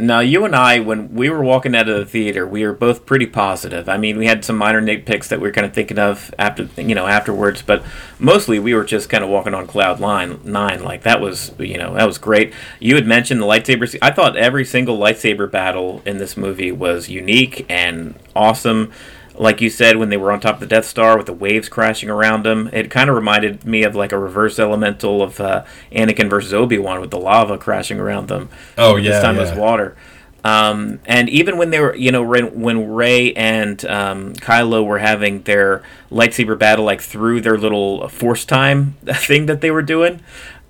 [0.01, 3.05] Now, you and I, when we were walking out of the theater, we were both
[3.05, 3.89] pretty positive.
[3.89, 6.69] I mean, we had some minor nitpicks that we were kind of thinking of after,
[6.77, 7.83] you know, afterwards, but
[8.17, 10.85] mostly we were just kind of walking on cloud line nine.
[10.85, 12.53] Like that was, you know, that was great.
[12.79, 13.97] You had mentioned the lightsabers.
[14.01, 18.93] I thought every single lightsaber battle in this movie was unique and awesome.
[19.39, 21.69] Like you said, when they were on top of the Death Star with the waves
[21.69, 25.63] crashing around them, it kind of reminded me of like a reverse elemental of uh,
[25.91, 28.49] Anakin versus Obi Wan with the lava crashing around them.
[28.77, 29.95] Oh, yeah, this time it was water.
[30.43, 34.99] Um, and even when they were, you know, when, when Rey and um, Kylo were
[34.99, 40.21] having their lightsaber battle, like through their little force time thing that they were doing,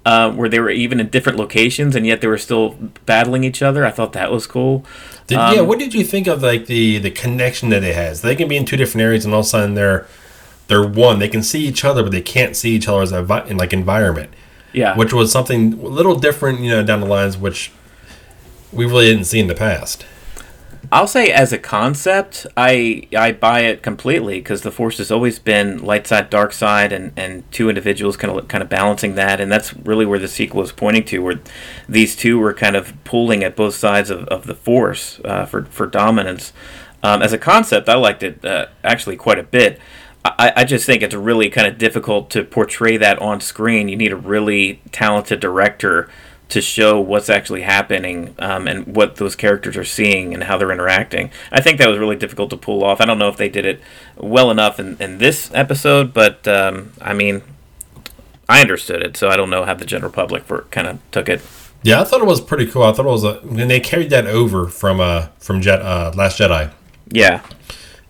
[0.05, 3.61] uh, where they were even in different locations and yet they were still battling each
[3.61, 4.85] other, I thought that was cool.
[5.27, 8.21] Did, Um, yeah, what did you think of like the the connection that it has?
[8.21, 10.07] They can be in two different areas, and all of a sudden they're
[10.67, 11.19] they're one.
[11.19, 13.73] They can see each other, but they can't see each other other's envi- in like
[13.73, 14.31] environment,
[14.73, 14.95] Yeah.
[14.95, 17.71] which was something a little different, you know, down the lines, which
[18.71, 20.05] we really didn't see in the past.
[20.91, 25.37] I'll say as a concept, I I buy it completely because the Force has always
[25.37, 29.39] been light side, dark side, and, and two individuals kind of kind of balancing that,
[29.39, 31.39] and that's really where the sequel is pointing to, where
[31.87, 35.65] these two were kind of pulling at both sides of, of the Force uh, for
[35.65, 36.53] for dominance.
[37.03, 39.79] Um, as a concept, I liked it uh, actually quite a bit.
[40.25, 43.89] I, I just think it's really kind of difficult to portray that on screen.
[43.89, 46.09] You need a really talented director
[46.49, 50.71] to show what's actually happening um, and what those characters are seeing and how they're
[50.71, 51.31] interacting.
[51.51, 52.99] I think that was really difficult to pull off.
[52.99, 53.81] I don't know if they did it
[54.17, 57.43] well enough in, in this episode, but um, I mean,
[58.47, 61.29] I understood it, so I don't know how the general public for kind of took
[61.29, 61.41] it.
[61.83, 62.83] Yeah, I thought it was pretty cool.
[62.83, 66.11] I thought it was, a, and they carried that over from uh from Jet uh,
[66.15, 66.73] Last Jedi.
[67.09, 67.41] Yeah,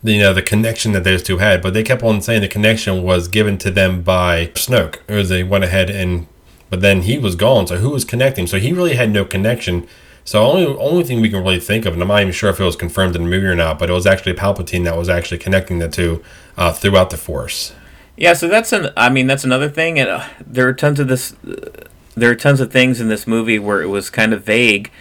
[0.02, 3.04] you know the connection that those two had, but they kept on saying the connection
[3.04, 4.98] was given to them by Snoke.
[5.08, 6.28] It was they went ahead and,
[6.70, 7.68] but then he was gone.
[7.68, 8.48] So who was connecting?
[8.48, 9.88] So he really had no connection.
[10.24, 12.60] So only only thing we can really think of, and I'm not even sure if
[12.60, 15.10] it was confirmed in the movie or not, but it was actually Palpatine that was
[15.10, 16.24] actually connecting the two
[16.58, 17.74] uh, throughout the Force.
[18.16, 18.34] yeah.
[18.34, 18.90] So that's an.
[18.96, 20.00] I mean, that's another thing.
[20.00, 21.34] And uh, there are tons of this.
[21.44, 24.92] Uh, there are tons of things in this movie where it was kind of vague.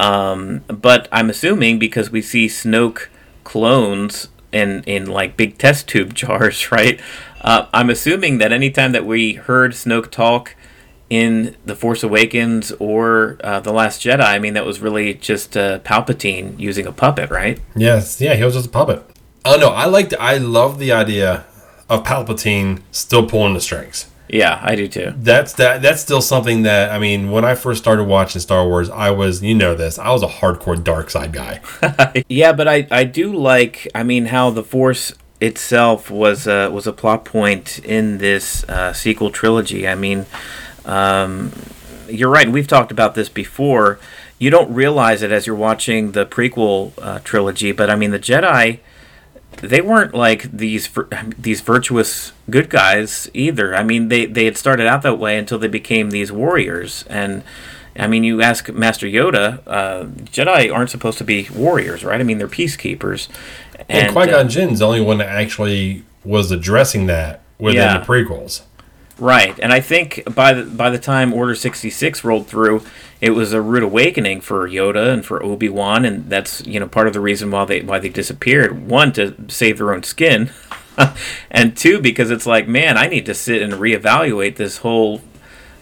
[0.00, 3.06] Um, but I'm assuming because we see Snoke
[3.44, 7.00] clones in in like big test tube jars, right?
[7.42, 10.56] Uh, I'm assuming that anytime that we heard Snoke talk
[11.10, 15.56] in The Force Awakens or uh, The Last Jedi, I mean that was really just
[15.56, 17.60] uh, Palpatine using a puppet, right?
[17.76, 19.04] Yes, yeah, he was just a puppet.
[19.44, 21.44] Oh no, I liked, I love the idea
[21.88, 24.06] of Palpatine still pulling the strings.
[24.28, 25.12] Yeah, I do too.
[25.16, 25.82] That's that.
[25.82, 27.30] That's still something that I mean.
[27.30, 29.98] When I first started watching Star Wars, I was, you know, this.
[29.98, 31.60] I was a hardcore dark side guy.
[32.28, 36.86] Yeah, but I, I do like I mean how the Force itself was uh, was
[36.86, 39.86] a plot point in this uh, sequel trilogy.
[39.86, 40.26] I mean,
[40.84, 41.52] um,
[42.08, 42.50] you're right.
[42.50, 43.98] We've talked about this before.
[44.38, 48.18] You don't realize it as you're watching the prequel uh, trilogy, but I mean the
[48.18, 48.80] Jedi.
[49.62, 50.90] They weren't like these
[51.38, 53.74] these virtuous good guys either.
[53.74, 57.44] I mean, they, they had started out that way until they became these warriors, and
[57.96, 62.20] I mean, you ask Master Yoda, uh, Jedi aren't supposed to be warriors, right?
[62.20, 63.28] I mean, they're peacekeepers.
[63.88, 67.82] And, and Qui Gon uh, Jinn's the only one that actually was addressing that within
[67.82, 67.98] yeah.
[67.98, 68.62] the prequels.
[69.18, 72.82] Right, and I think by the by the time Order sixty six rolled through,
[73.20, 76.88] it was a rude awakening for Yoda and for Obi Wan, and that's you know
[76.88, 78.88] part of the reason why they why they disappeared.
[78.88, 80.50] One to save their own skin,
[81.50, 85.20] and two because it's like, man, I need to sit and reevaluate this whole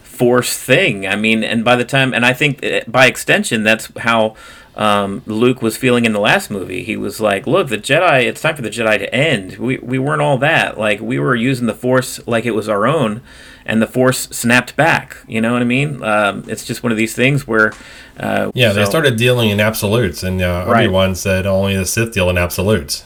[0.03, 1.07] force thing.
[1.07, 4.35] I mean, and by the time, and I think eh, by extension, that's how
[4.75, 6.83] um, Luke was feeling in the last movie.
[6.83, 8.23] He was like, "Look, the Jedi.
[8.23, 9.57] It's time for the Jedi to end.
[9.57, 10.77] We we weren't all that.
[10.79, 13.21] Like we were using the Force like it was our own,
[13.65, 15.17] and the Force snapped back.
[15.27, 16.03] You know what I mean?
[16.03, 17.73] Um, it's just one of these things where."
[18.19, 20.83] Uh, yeah, so, they started dealing in absolutes, and uh, right.
[20.83, 23.05] everyone said only the Sith deal in absolutes.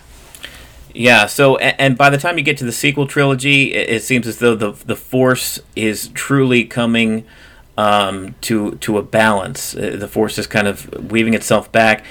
[0.94, 1.28] Yeah.
[1.28, 4.26] So, and, and, by the time you get to the sequel trilogy, it, it seems
[4.26, 7.26] as though the the Force is truly coming
[7.78, 9.76] um, to to a balance.
[9.76, 12.04] Uh, the force is kind of weaving itself back,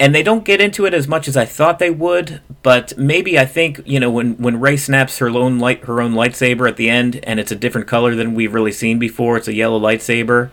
[0.00, 2.40] and they don't get into it as much as I thought they would.
[2.62, 6.14] But maybe I think you know when when Rey snaps her own light her own
[6.14, 9.36] lightsaber at the end, and it's a different color than we've really seen before.
[9.36, 10.50] It's a yellow lightsaber.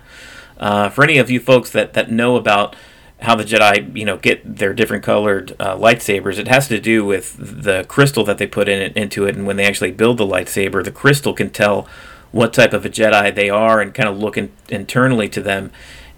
[0.59, 2.75] Uh, for any of you folks that that know about
[3.21, 6.37] how the Jedi, you know, get their different colored uh, lightsabers.
[6.37, 9.45] It has to do with the crystal that they put in it, into it, and
[9.45, 11.87] when they actually build the lightsaber, the crystal can tell
[12.31, 15.71] what type of a Jedi they are and kind of look in, internally to them.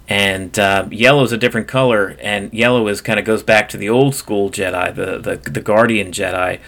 [0.07, 3.77] And uh, yellow is a different color, and yellow is kind of goes back to
[3.77, 6.59] the old school Jedi, the the, the Guardian Jedi.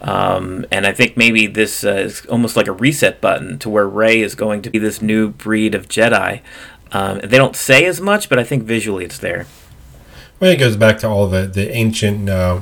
[0.00, 3.86] Um, and I think maybe this uh, is almost like a reset button to where
[3.86, 6.40] Rey is going to be this new breed of Jedi.
[6.92, 9.46] Um, they don't say as much, but I think visually it's there.
[10.40, 12.60] Well, it goes back to all the the ancient uh,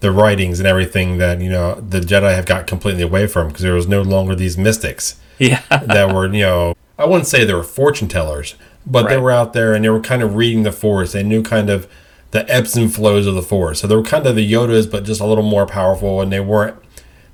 [0.00, 3.62] the writings and everything that you know the Jedi have got completely away from because
[3.62, 5.18] there was no longer these mystics
[5.50, 5.62] yeah.
[5.68, 9.10] that were, you know, I wouldn't say they were fortune tellers, but right.
[9.10, 11.12] they were out there and they were kind of reading the force.
[11.12, 11.88] They knew kind of
[12.30, 13.80] the ebbs and flows of the force.
[13.80, 16.40] So they were kind of the Yodas, but just a little more powerful, and they
[16.40, 16.76] weren't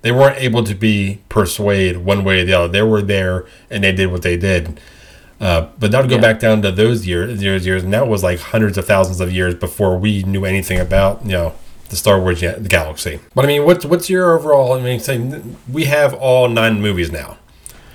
[0.03, 2.69] they weren't able to be persuade one way or the other.
[2.69, 4.79] They were there and they did what they did.
[5.41, 6.21] Uh, but now to go yeah.
[6.21, 9.33] back down to those years, years, years, and that was like hundreds of thousands of
[9.33, 11.55] years before we knew anything about you know
[11.89, 13.21] the Star Wars the galaxy.
[13.35, 14.75] But I mean, what's what's your overall?
[14.75, 17.39] I mean, say we have all nine movies now.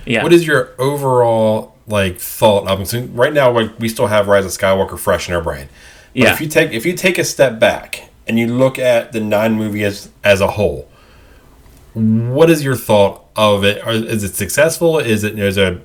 [0.06, 0.22] Yeah.
[0.22, 3.50] What is your overall like thought of so right now?
[3.50, 5.68] Like we still have Rise of Skywalker fresh in our brain.
[6.12, 6.32] But yeah.
[6.32, 9.54] If you take if you take a step back and you look at the nine
[9.54, 10.88] movies as, as a whole,
[11.94, 13.86] what is your thought of it?
[13.86, 14.98] Is it successful?
[14.98, 15.80] Is it is a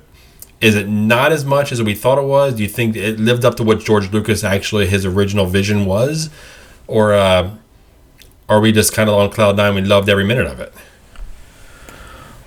[0.60, 2.54] is it not as much as we thought it was?
[2.54, 6.30] Do you think it lived up to what George Lucas actually his original vision was,
[6.86, 7.50] or uh,
[8.48, 9.74] are we just kind of on cloud nine?
[9.74, 10.72] We loved every minute of it.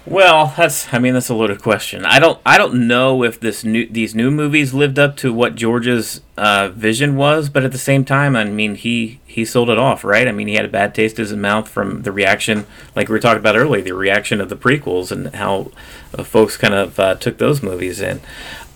[0.09, 2.03] Well, that's I mean that's a loaded question.
[2.03, 5.53] I don't I don't know if this new these new movies lived up to what
[5.53, 9.77] George's uh, vision was, but at the same time, I mean he he sold it
[9.77, 10.27] off, right?
[10.27, 13.13] I mean he had a bad taste in his mouth from the reaction, like we
[13.13, 15.71] were talking about earlier, the reaction of the prequels and how
[16.17, 18.19] uh, folks kind of uh, took those movies in.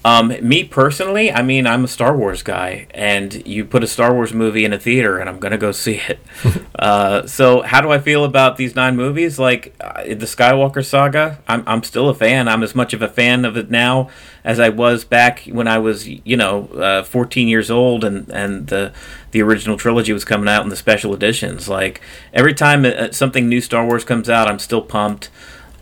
[0.05, 4.13] Um, me personally, I mean, I'm a Star Wars guy, and you put a Star
[4.13, 6.19] Wars movie in a theater, and I'm gonna go see it.
[6.75, 9.39] uh, so, how do I feel about these nine movies?
[9.39, 12.49] Like uh, the Skywalker saga, I'm I'm still a fan.
[12.49, 14.09] I'm as much of a fan of it now
[14.43, 18.67] as I was back when I was, you know, uh, 14 years old, and and
[18.67, 18.91] the
[19.31, 21.69] the original trilogy was coming out in the special editions.
[21.69, 22.01] Like
[22.33, 25.29] every time uh, something new Star Wars comes out, I'm still pumped.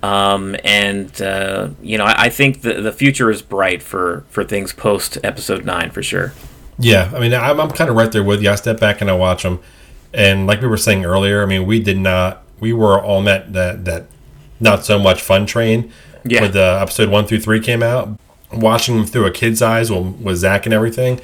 [0.03, 4.43] Um, and uh, you know, I, I, think the the future is bright for for
[4.43, 6.33] things post Episode Nine for sure.
[6.79, 8.49] Yeah, I mean, I'm, I'm kind of right there with you.
[8.49, 9.59] I step back and I watch them,
[10.11, 13.53] and like we were saying earlier, I mean, we did not, we were all met
[13.53, 14.07] that that
[14.59, 15.91] not so much fun train.
[16.23, 16.41] Yeah.
[16.41, 18.19] When the episode one through three came out,
[18.51, 21.19] watching them through a kid's eyes with, with Zach and everything,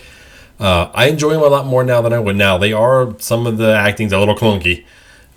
[0.59, 2.57] uh, I enjoy them a lot more now than I would now.
[2.57, 4.85] They are some of the acting's a little clunky.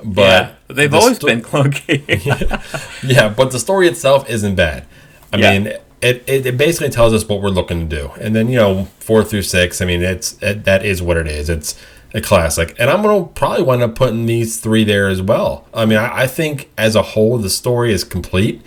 [0.04, 3.02] But yeah, they've the always sto- been clunky.
[3.08, 4.86] yeah, but the story itself isn't bad.
[5.32, 5.58] I yeah.
[5.58, 5.66] mean,
[6.02, 8.86] it, it, it, basically tells us what we're looking to do, and then you know
[8.98, 9.80] four through six.
[9.80, 11.48] I mean, it's it, that is what it is.
[11.50, 11.80] It's
[12.14, 15.66] a classic, and I'm gonna probably wind up putting these three there as well.
[15.74, 18.62] I mean, I, I think as a whole, the story is complete.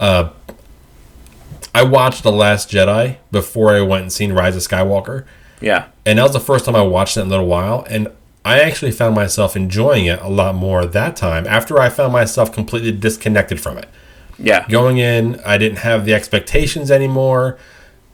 [0.00, 0.30] Uh,
[1.74, 5.24] I watched The Last Jedi before I went and seen Rise of Skywalker.
[5.60, 8.08] Yeah, and that was the first time I watched it in a little while, and
[8.46, 12.52] I actually found myself enjoying it a lot more that time after I found myself
[12.52, 13.88] completely disconnected from it.
[14.38, 14.68] Yeah.
[14.68, 17.58] Going in, I didn't have the expectations anymore.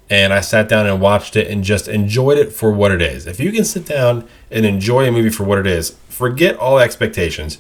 [0.09, 3.27] And I sat down and watched it and just enjoyed it for what it is.
[3.27, 6.79] If you can sit down and enjoy a movie for what it is, forget all
[6.79, 7.59] expectations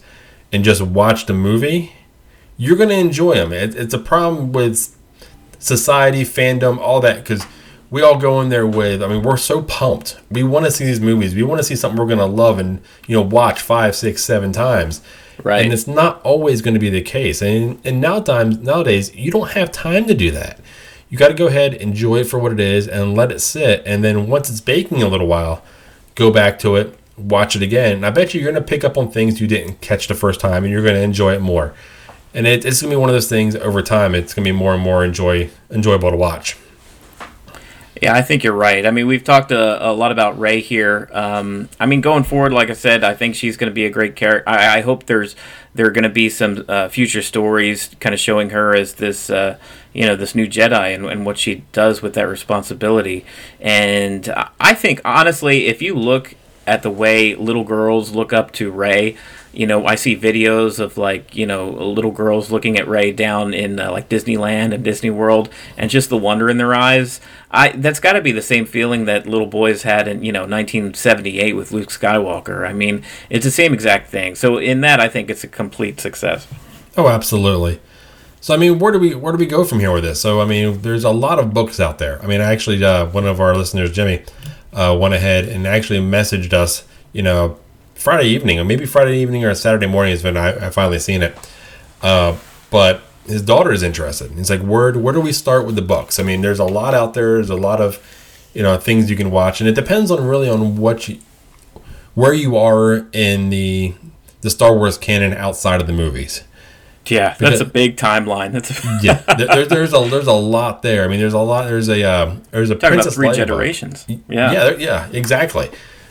[0.50, 1.92] and just watch the movie,
[2.56, 3.52] you're going to enjoy them.
[3.52, 4.96] It, it's a problem with
[5.58, 7.44] society, fandom, all that, because
[7.92, 9.02] we all go in there with.
[9.02, 10.18] I mean, we're so pumped.
[10.30, 11.34] We want to see these movies.
[11.34, 14.50] We want to see something we're gonna love and you know watch five, six, seven
[14.50, 15.02] times.
[15.44, 15.62] Right.
[15.62, 17.42] And it's not always going to be the case.
[17.42, 20.58] And and now times nowadays you don't have time to do that.
[21.10, 23.82] You got to go ahead, enjoy it for what it is, and let it sit.
[23.84, 25.62] And then once it's baking a little while,
[26.14, 27.96] go back to it, watch it again.
[27.96, 30.14] And I bet you you're going to pick up on things you didn't catch the
[30.14, 31.74] first time, and you're going to enjoy it more.
[32.32, 34.14] And it, it's going to be one of those things over time.
[34.14, 36.56] It's going to be more and more enjoy enjoyable to watch.
[38.02, 38.84] Yeah, I think you're right.
[38.84, 41.08] I mean, we've talked a, a lot about Rey here.
[41.12, 43.90] Um, I mean, going forward, like I said, I think she's going to be a
[43.90, 44.48] great character.
[44.48, 45.36] I, I hope there's
[45.72, 49.30] there are going to be some uh, future stories, kind of showing her as this,
[49.30, 49.56] uh,
[49.92, 53.24] you know, this new Jedi and, and what she does with that responsibility.
[53.60, 56.34] And I think honestly, if you look
[56.66, 59.16] at the way little girls look up to Rey,
[59.52, 63.52] you know, I see videos of like, you know, little girls looking at Rey down
[63.52, 67.20] in uh, like Disneyland and Disney World and just the wonder in their eyes.
[67.50, 70.40] I that's got to be the same feeling that little boys had in, you know,
[70.40, 72.66] 1978 with Luke Skywalker.
[72.66, 74.34] I mean, it's the same exact thing.
[74.34, 76.48] So in that I think it's a complete success.
[76.96, 77.80] Oh, absolutely.
[78.40, 80.20] So I mean, where do we where do we go from here with this?
[80.20, 82.20] So I mean, there's a lot of books out there.
[82.22, 84.24] I mean, actually uh, one of our listeners, Jimmy,
[84.72, 87.58] uh, went ahead and actually messaged us, you know,
[88.02, 91.22] Friday evening, or maybe Friday evening or Saturday morning is when I, I finally seen
[91.22, 91.36] it.
[92.02, 92.36] Uh,
[92.70, 94.32] but his daughter is interested.
[94.32, 96.18] He's like, where where do we start with the books?
[96.18, 97.34] I mean, there's a lot out there.
[97.34, 98.00] There's a lot of
[98.54, 101.18] you know things you can watch, and it depends on really on what you,
[102.14, 103.94] where you are in the
[104.40, 106.42] the Star Wars canon outside of the movies.
[107.06, 108.52] Yeah, because, that's a big timeline.
[108.52, 109.22] That's a yeah.
[109.36, 111.04] There, there's a there's a lot there.
[111.04, 111.66] I mean, there's a lot.
[111.66, 114.04] There's a uh, there's a Talking Princess about three Leia generations.
[114.04, 114.20] Book.
[114.28, 115.70] Yeah, yeah, yeah, exactly.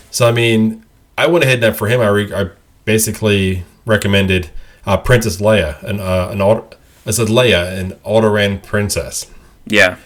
[0.09, 0.83] So I mean,
[1.21, 2.49] I went ahead and for him, I, re- I
[2.83, 4.49] basically recommended
[4.87, 9.29] uh, Princess Leia, an uh, an I said Leia, an Alderaan princess.
[9.67, 9.97] Yeah,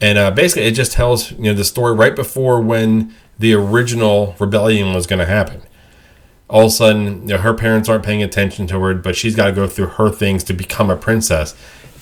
[0.00, 4.36] and uh, basically it just tells you know the story right before when the original
[4.38, 5.62] rebellion was going to happen.
[6.48, 9.34] All of a sudden, you know, her parents aren't paying attention to her, but she's
[9.34, 11.56] got to go through her things to become a princess,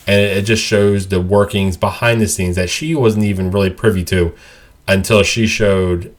[0.06, 4.04] and it just shows the workings behind the scenes that she wasn't even really privy
[4.04, 4.34] to
[4.86, 6.14] until she showed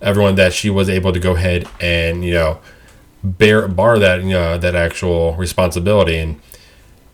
[0.00, 2.60] everyone that she was able to go ahead and you know
[3.22, 6.16] bear bar that you know that actual responsibility.
[6.16, 6.40] And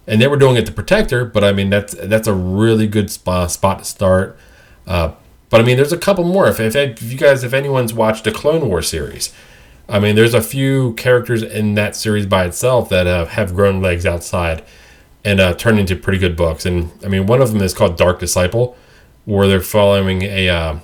[0.06, 2.86] and they were doing it to protect her but i mean that's that's a really
[2.86, 4.38] good spot spot to start.
[4.86, 5.12] Uh,
[5.50, 6.48] but i mean there's a couple more.
[6.48, 9.32] If, if, if you guys if anyone's watched the clone war series
[9.88, 13.82] i mean there's a few characters in that series by itself that uh, have grown
[13.82, 14.62] legs outside
[15.24, 16.64] and uh, turned into pretty good books.
[16.64, 18.76] And i mean one of them is called dark disciple
[19.24, 20.78] where they're following a uh,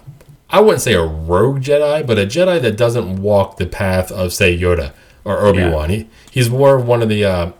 [0.52, 4.32] I wouldn't say a rogue Jedi, but a Jedi that doesn't walk the path of
[4.34, 4.92] say Yoda
[5.24, 5.90] or Obi Wan.
[5.90, 5.96] Yeah.
[5.96, 7.52] He he's more of one of the uh,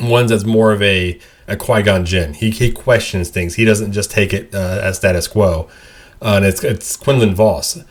[0.00, 2.34] ones that's more of a a Qui Gon Jinn.
[2.34, 3.56] He he questions things.
[3.56, 5.68] He doesn't just take it uh, as status quo.
[6.22, 7.82] Uh, and it's it's Quinlan Vos,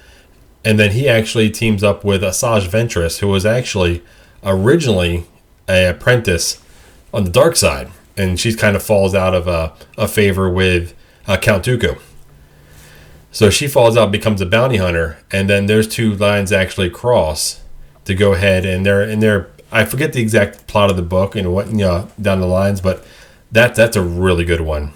[0.64, 4.02] and then he actually teams up with Asajj Ventress, who was actually
[4.44, 5.26] originally
[5.68, 6.62] a apprentice
[7.14, 10.94] on the dark side, and she kind of falls out of a, a favor with
[11.28, 12.00] uh, Count Dooku.
[13.32, 17.62] So she falls out, becomes a bounty hunter, and then those two lines actually cross
[18.06, 21.36] to go ahead and they're and they're I forget the exact plot of the book
[21.36, 23.06] and what you know down the lines, but
[23.52, 24.94] that that's a really good one.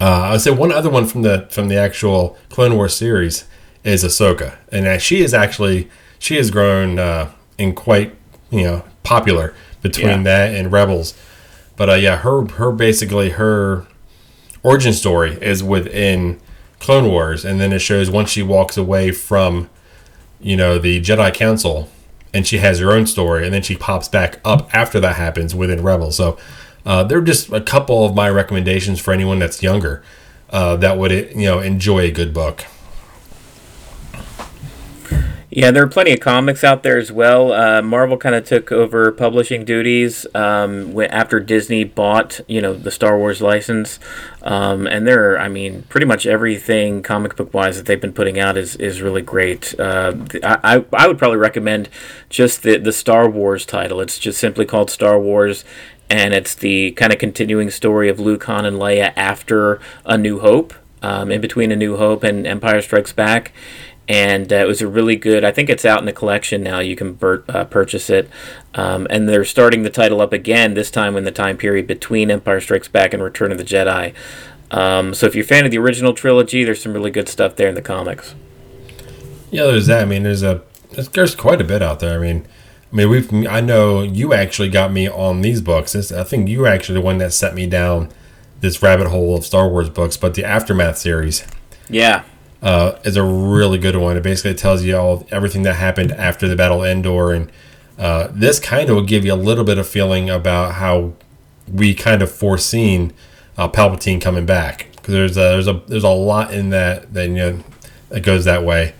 [0.00, 3.44] Uh, I would say one other one from the from the actual Clone Wars series
[3.82, 8.14] is Ahsoka, and she is actually she has grown uh, in quite
[8.50, 10.22] you know popular between yeah.
[10.22, 11.14] that and Rebels.
[11.76, 13.86] But uh, yeah, her her basically her
[14.62, 16.40] origin story is within
[16.78, 19.70] Clone Wars, and then it shows once she walks away from,
[20.40, 21.88] you know, the Jedi Council,
[22.32, 25.54] and she has her own story, and then she pops back up after that happens
[25.54, 26.16] within Rebels.
[26.16, 26.36] So
[26.84, 30.02] uh, they're just a couple of my recommendations for anyone that's younger
[30.50, 32.64] uh, that would you know enjoy a good book.
[35.56, 37.52] Yeah, there are plenty of comics out there as well.
[37.52, 42.90] Uh, Marvel kind of took over publishing duties um, after Disney bought, you know, the
[42.90, 44.00] Star Wars license.
[44.42, 48.12] Um, and there, are, I mean, pretty much everything comic book wise that they've been
[48.12, 49.78] putting out is, is really great.
[49.78, 51.88] Uh, I, I would probably recommend
[52.28, 54.00] just the, the Star Wars title.
[54.00, 55.64] It's just simply called Star Wars,
[56.10, 60.40] and it's the kind of continuing story of Luke, Han, and Leia after A New
[60.40, 60.74] Hope.
[61.00, 63.52] Um, in between A New Hope and Empire Strikes Back
[64.08, 65.44] and uh, it was a really good.
[65.44, 66.80] I think it's out in the collection now.
[66.80, 68.28] You can ber- uh, purchase it,
[68.74, 70.74] um, and they're starting the title up again.
[70.74, 74.14] This time in the time period between Empire Strikes Back and Return of the Jedi.
[74.70, 77.56] Um, so if you're a fan of the original trilogy, there's some really good stuff
[77.56, 78.34] there in the comics.
[79.50, 80.02] Yeah, there's that.
[80.02, 80.62] I mean, there's a
[81.12, 82.18] there's quite a bit out there.
[82.18, 82.46] I mean,
[82.92, 85.94] I mean, we've I know you actually got me on these books.
[85.94, 88.10] It's, I think you were actually the one that set me down
[88.60, 90.16] this rabbit hole of Star Wars books.
[90.16, 91.44] But the aftermath series
[91.88, 92.24] Yeah.
[92.64, 94.16] Uh, is a really good one.
[94.16, 97.52] It basically tells you all everything that happened after the Battle of Endor, and
[97.98, 101.12] uh, this kind of will give you a little bit of feeling about how
[101.70, 103.12] we kind of foreseen
[103.58, 107.28] uh, Palpatine coming back because there's a, there's a there's a lot in that that
[107.28, 107.58] you know
[108.08, 108.94] that goes that way.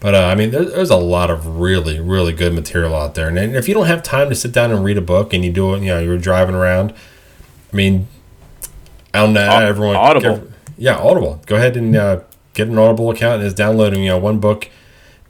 [0.00, 3.28] But uh, I mean, there's, there's a lot of really really good material out there,
[3.28, 5.50] and if you don't have time to sit down and read a book and you
[5.50, 6.92] do it, you know, you're driving around.
[7.72, 8.06] I mean,
[9.14, 9.96] I don't know everyone.
[9.96, 10.48] Audible.
[10.76, 11.42] yeah, Audible.
[11.46, 12.20] Go ahead and uh,
[12.58, 14.68] get an Audible account and is downloading you know one book,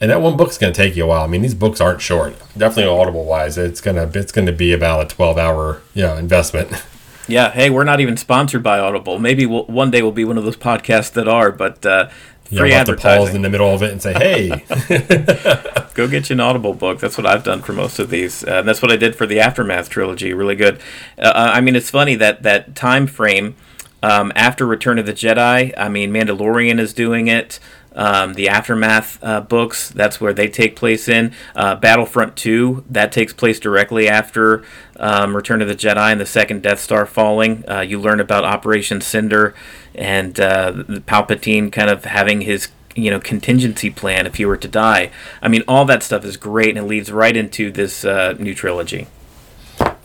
[0.00, 1.22] and that one book's going to take you a while.
[1.22, 2.36] I mean, these books aren't short.
[2.56, 6.72] Definitely Audible wise, it's gonna it's gonna be about a twelve hour you know investment.
[7.30, 7.50] Yeah.
[7.50, 9.18] Hey, we're not even sponsored by Audible.
[9.18, 12.08] Maybe we'll, one day we'll be one of those podcasts that are, but uh,
[12.48, 13.36] You free to pause advertising.
[13.36, 14.48] in the middle of it and say, "Hey,
[15.94, 17.00] Go get you an Audible book.
[17.00, 18.44] That's what I've done for most of these.
[18.44, 20.32] Uh, and that's what I did for the Aftermath trilogy.
[20.32, 20.80] Really good.
[21.18, 23.56] Uh, I mean, it's funny that that time frame
[24.02, 25.72] um, after Return of the Jedi.
[25.76, 27.58] I mean, Mandalorian is doing it.
[27.94, 31.32] Um, the Aftermath uh, books, that's where they take place in.
[31.56, 34.64] Uh, Battlefront 2, that takes place directly after
[35.00, 37.68] um, Return of the Jedi and the second Death Star falling.
[37.68, 39.54] Uh, you learn about Operation Cinder
[39.96, 40.72] and uh,
[41.08, 45.10] Palpatine kind of having his you know contingency plan if he were to die.
[45.42, 48.54] I mean, all that stuff is great and it leads right into this uh, new
[48.54, 49.08] trilogy.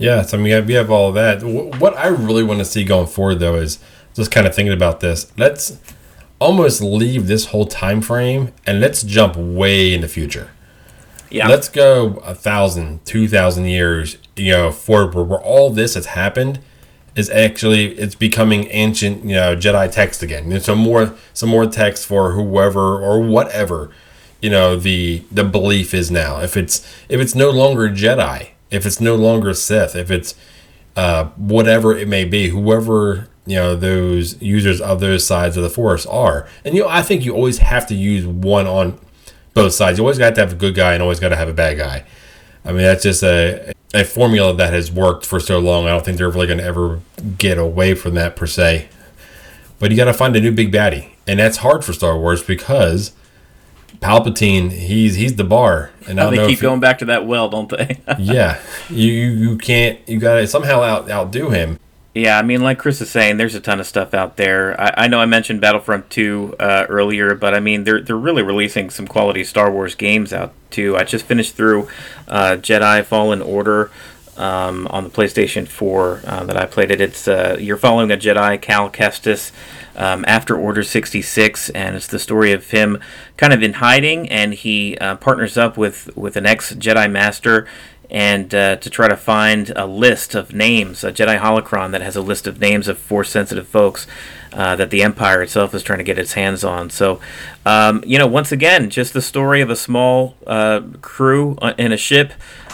[0.04, 1.43] Yeah." So I mean, we have, we have all of that.
[1.80, 3.80] What I really want to see going forward, though, is
[4.14, 5.32] just kind of thinking about this.
[5.38, 5.78] Let's
[6.39, 10.51] almost leave this whole time frame and let's jump way in the future.
[11.30, 15.95] Yeah, Let's go a thousand, two thousand years, you know, forward where, where all this
[15.95, 16.60] has happened
[17.16, 20.51] is actually it's becoming ancient, you know, Jedi text again.
[20.51, 23.89] And so more some more text for whoever or whatever,
[24.41, 26.39] you know, the the belief is now.
[26.39, 30.36] If it's if it's no longer Jedi, if it's no longer Sith, if it's
[30.95, 35.69] uh, whatever it may be, whoever you know those users of those sides of the
[35.69, 38.99] force are, and you know I think you always have to use one on
[39.53, 39.97] both sides.
[39.97, 41.78] You always got to have a good guy and always got to have a bad
[41.78, 42.05] guy.
[42.65, 45.86] I mean that's just a a formula that has worked for so long.
[45.86, 46.99] I don't think they're really going to ever
[47.38, 48.89] get away from that per se.
[49.78, 52.41] But you got to find a new big baddie, and that's hard for Star Wars
[52.41, 53.11] because
[54.04, 57.49] Palpatine he's he's the bar, and I don't they keep going back to that well,
[57.49, 57.99] don't they?
[58.20, 61.80] yeah, you you can't you got to somehow out outdo him.
[62.16, 64.80] Yeah, I mean, like Chris is saying, there's a ton of stuff out there.
[64.80, 68.43] I, I know I mentioned Battlefront 2 uh, earlier, but I mean, they're they're really
[68.43, 70.95] releasing some quality Star Wars games out too.
[70.95, 71.88] I just finished through
[72.28, 73.89] uh, Jedi Fallen Order
[74.38, 77.01] um, on the PlayStation 4 uh, that I played it.
[77.01, 79.51] It's uh, you're following a Jedi, Cal Kestis,
[79.95, 82.99] um, after Order 66, and it's the story of him
[83.38, 87.67] kind of in hiding, and he uh, partners up with with an ex Jedi Master
[88.09, 92.15] and uh, to try to find a list of names, a Jedi holocron that has
[92.15, 94.05] a list of names of force sensitive folks
[94.54, 96.89] uh, that the Empire itself is trying to get its hands on.
[96.89, 97.20] So,
[97.66, 101.91] um, you know, once again, just the story of a small uh, crew uh, in
[101.91, 102.34] a ship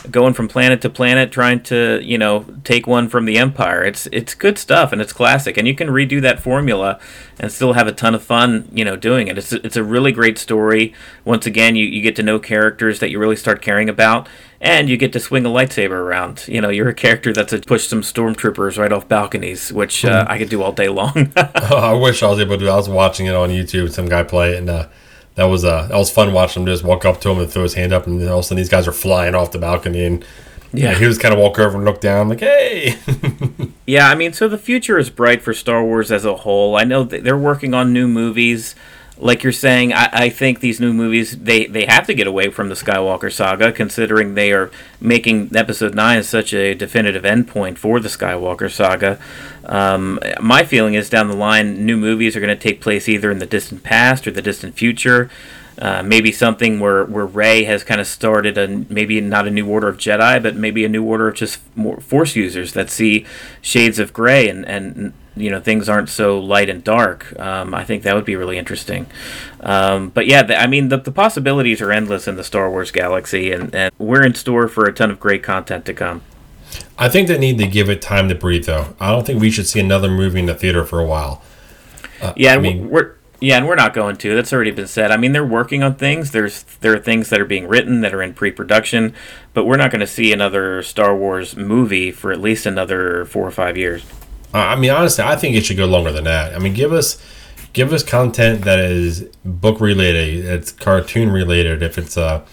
[0.09, 3.83] going from planet to planet trying to you know take one from the empire.
[3.83, 5.57] It's it's good stuff and it's classic.
[5.57, 6.99] And you can redo that formula
[7.39, 9.37] and still have a ton of fun you know doing it.
[9.37, 10.93] It's, it's a really great story.
[11.25, 14.27] Once again you, you get to know characters that you really start caring about
[14.61, 17.59] and you get to swing a lightsaber around you know you're a character that's a
[17.59, 21.93] push some stormtroopers right off balconies which uh, i could do all day long I
[21.93, 22.67] wish I was able to.
[22.69, 23.91] I was watching it on YouTube.
[23.91, 24.87] Some guy play it, and uh,
[25.35, 27.63] that was uh, that was fun watching him just walk up to him and throw
[27.63, 29.59] his hand up, and then all of a sudden these guys are flying off the
[29.59, 30.25] balcony, and
[30.73, 32.95] yeah, he was kind of walk over and look down, like, hey,
[33.87, 36.75] Yeah, I mean, so the future is bright for Star Wars as a whole.
[36.75, 38.75] I know they're working on new movies.
[39.21, 42.49] Like you're saying, I, I think these new movies they, they have to get away
[42.49, 47.99] from the Skywalker saga, considering they are making Episode Nine such a definitive endpoint for
[47.99, 49.19] the Skywalker saga.
[49.65, 53.29] Um, my feeling is down the line, new movies are going to take place either
[53.29, 55.29] in the distant past or the distant future.
[55.77, 59.65] Uh, maybe something where where Rey has kind of started a maybe not a new
[59.65, 63.25] order of Jedi, but maybe a new order of just more Force users that see
[63.61, 67.37] shades of gray and and you know things aren't so light and dark.
[67.39, 69.07] Um, I think that would be really interesting.
[69.61, 72.91] Um, but yeah, the, I mean the, the possibilities are endless in the Star Wars
[72.91, 76.21] galaxy, and, and we're in store for a ton of great content to come.
[76.97, 78.95] I think they need to give it time to breathe, though.
[78.99, 81.41] I don't think we should see another movie in the theater for a while.
[82.35, 84.35] Yeah, I and mean- we're yeah, and we're not going to.
[84.35, 85.11] That's already been said.
[85.11, 86.31] I mean, they're working on things.
[86.31, 89.13] There's there are things that are being written that are in pre-production,
[89.53, 93.47] but we're not going to see another Star Wars movie for at least another four
[93.47, 94.03] or five years.
[94.53, 96.55] I mean, honestly, I think it should go longer than that.
[96.55, 97.21] I mean, give us
[97.73, 102.45] give us content that is book related, it's cartoon related, if it's uh,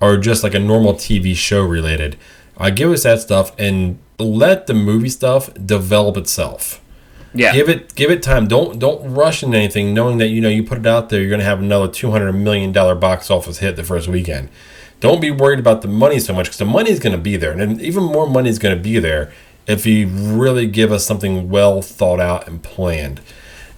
[0.00, 2.16] or just like a normal TV show related.
[2.56, 6.80] Uh, give us that stuff and let the movie stuff develop itself.
[7.34, 7.52] Yeah.
[7.52, 8.46] Give it give it time.
[8.46, 11.28] Don't don't rush into anything, knowing that you know you put it out there, you're
[11.28, 14.48] going to have another two hundred million dollar box office hit the first weekend.
[15.00, 17.36] Don't be worried about the money so much because the money is going to be
[17.36, 19.30] there, and even more money is going to be there
[19.66, 23.20] if you really give us something well thought out and planned.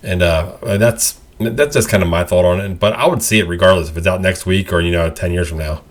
[0.03, 2.79] And uh, that's that's just kind of my thought on it.
[2.79, 5.33] But I would see it regardless if it's out next week or you know ten
[5.33, 5.83] years from now.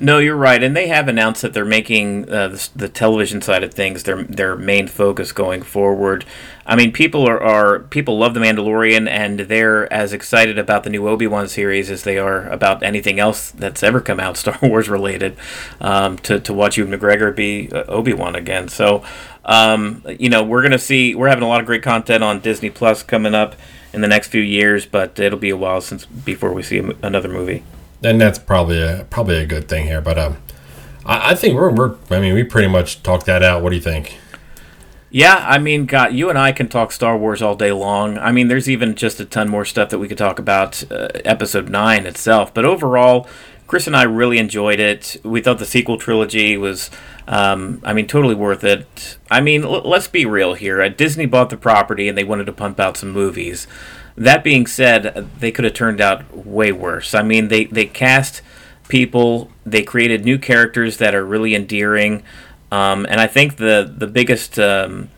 [0.00, 3.62] No, you're right, and they have announced that they're making uh, the, the, television side
[3.62, 6.24] of things their their main focus going forward.
[6.64, 10.90] I mean, people are, are people love the Mandalorian, and they're as excited about the
[10.90, 14.58] new Obi Wan series as they are about anything else that's ever come out Star
[14.62, 15.36] Wars related.
[15.80, 19.04] Um, to to watch Ewan McGregor be uh, Obi Wan again, so
[19.44, 22.70] um, you know we're gonna see we're having a lot of great content on Disney
[22.70, 23.56] Plus coming up
[23.92, 27.28] in the next few years, but it'll be a while since before we see another
[27.28, 27.62] movie
[28.04, 30.00] and that's probably a probably a good thing here.
[30.00, 30.36] But um,
[31.04, 33.62] I, I, think we're we're I mean we pretty much talked that out.
[33.62, 34.18] What do you think?
[35.14, 38.16] Yeah, I mean, God, you and I can talk Star Wars all day long.
[38.16, 41.08] I mean, there's even just a ton more stuff that we could talk about uh,
[41.22, 42.54] Episode Nine itself.
[42.54, 43.28] But overall,
[43.66, 45.18] Chris and I really enjoyed it.
[45.22, 46.90] We thought the sequel trilogy was,
[47.28, 49.18] um, I mean, totally worth it.
[49.30, 50.80] I mean, l- let's be real here.
[50.80, 53.66] Uh, Disney bought the property and they wanted to pump out some movies.
[54.16, 57.14] That being said, they could have turned out way worse.
[57.14, 58.40] I mean, they, they cast
[58.88, 62.22] people, they created new characters that are really endearing.
[62.72, 64.58] Um, and I think the, the biggest.
[64.58, 65.10] Um,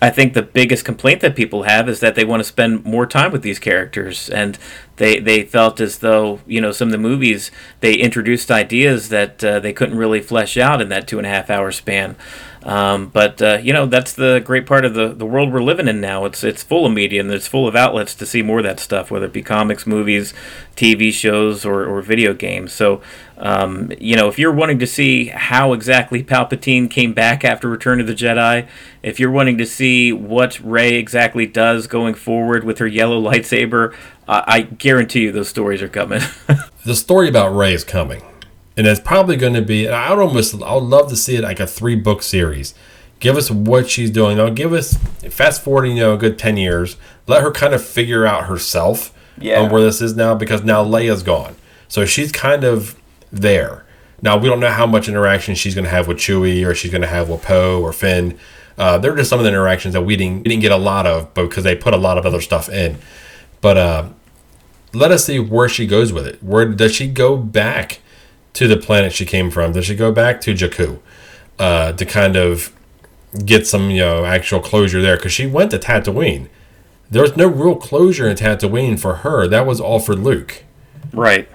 [0.00, 3.04] I think the biggest complaint that people have is that they want to spend more
[3.04, 4.56] time with these characters, and
[4.96, 7.50] they they felt as though you know some of the movies
[7.80, 11.30] they introduced ideas that uh, they couldn't really flesh out in that two and a
[11.30, 12.14] half hour span.
[12.62, 15.88] Um, but uh, you know that's the great part of the, the world we're living
[15.88, 16.24] in now.
[16.24, 18.80] It's it's full of media and it's full of outlets to see more of that
[18.80, 20.34] stuff, whether it be comics, movies,
[20.74, 22.72] TV shows, or, or video games.
[22.72, 23.00] So
[23.36, 28.00] um, you know if you're wanting to see how exactly Palpatine came back after Return
[28.00, 28.66] of the Jedi,
[29.02, 33.94] if you're wanting to see what Rey exactly does going forward with her yellow lightsaber,
[34.26, 36.22] uh, I guarantee you those stories are coming.
[36.84, 38.22] the story about Rey is coming
[38.78, 39.88] and it's probably going to be.
[39.88, 42.74] I would almost, I would love to see it like a three book series.
[43.20, 44.36] Give us what she's doing.
[44.36, 44.96] Now, give us
[45.28, 46.96] fast forwarding, you know, a good ten years.
[47.26, 49.60] Let her kind of figure out herself yeah.
[49.60, 51.56] on where this is now, because now Leia's gone,
[51.88, 52.98] so she's kind of
[53.32, 53.84] there.
[54.22, 56.90] Now we don't know how much interaction she's going to have with Chewie, or she's
[56.90, 58.38] going to have with Poe or Finn.
[58.76, 61.04] Uh, they're just some of the interactions that we didn't, we didn't get a lot
[61.04, 62.98] of, because they put a lot of other stuff in.
[63.60, 64.08] But uh,
[64.94, 66.40] let us see where she goes with it.
[66.42, 67.98] Where does she go back?
[68.58, 69.70] To the planet she came from.
[69.70, 70.98] Does she go back to Jakku
[71.60, 72.72] uh, to kind of
[73.44, 75.16] get some you know actual closure there?
[75.16, 76.48] Because she went to Tatooine.
[77.08, 79.46] There was no real closure in Tatooine for her.
[79.46, 80.64] That was all for Luke.
[81.12, 81.48] Right.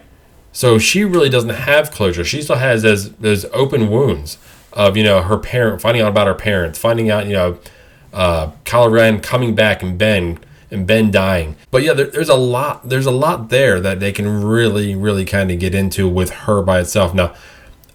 [0.54, 2.24] So she really doesn't have closure.
[2.24, 4.38] She still has those those open wounds
[4.72, 7.60] of you know her parent finding out about her parents, finding out you know
[8.14, 10.39] uh, Kylo Ren coming back and Ben
[10.74, 11.55] and Ben dying.
[11.71, 12.89] But yeah, there, there's a lot.
[12.89, 16.61] There's a lot there that they can really, really kind of get into with her
[16.61, 17.13] by itself.
[17.13, 17.34] Now,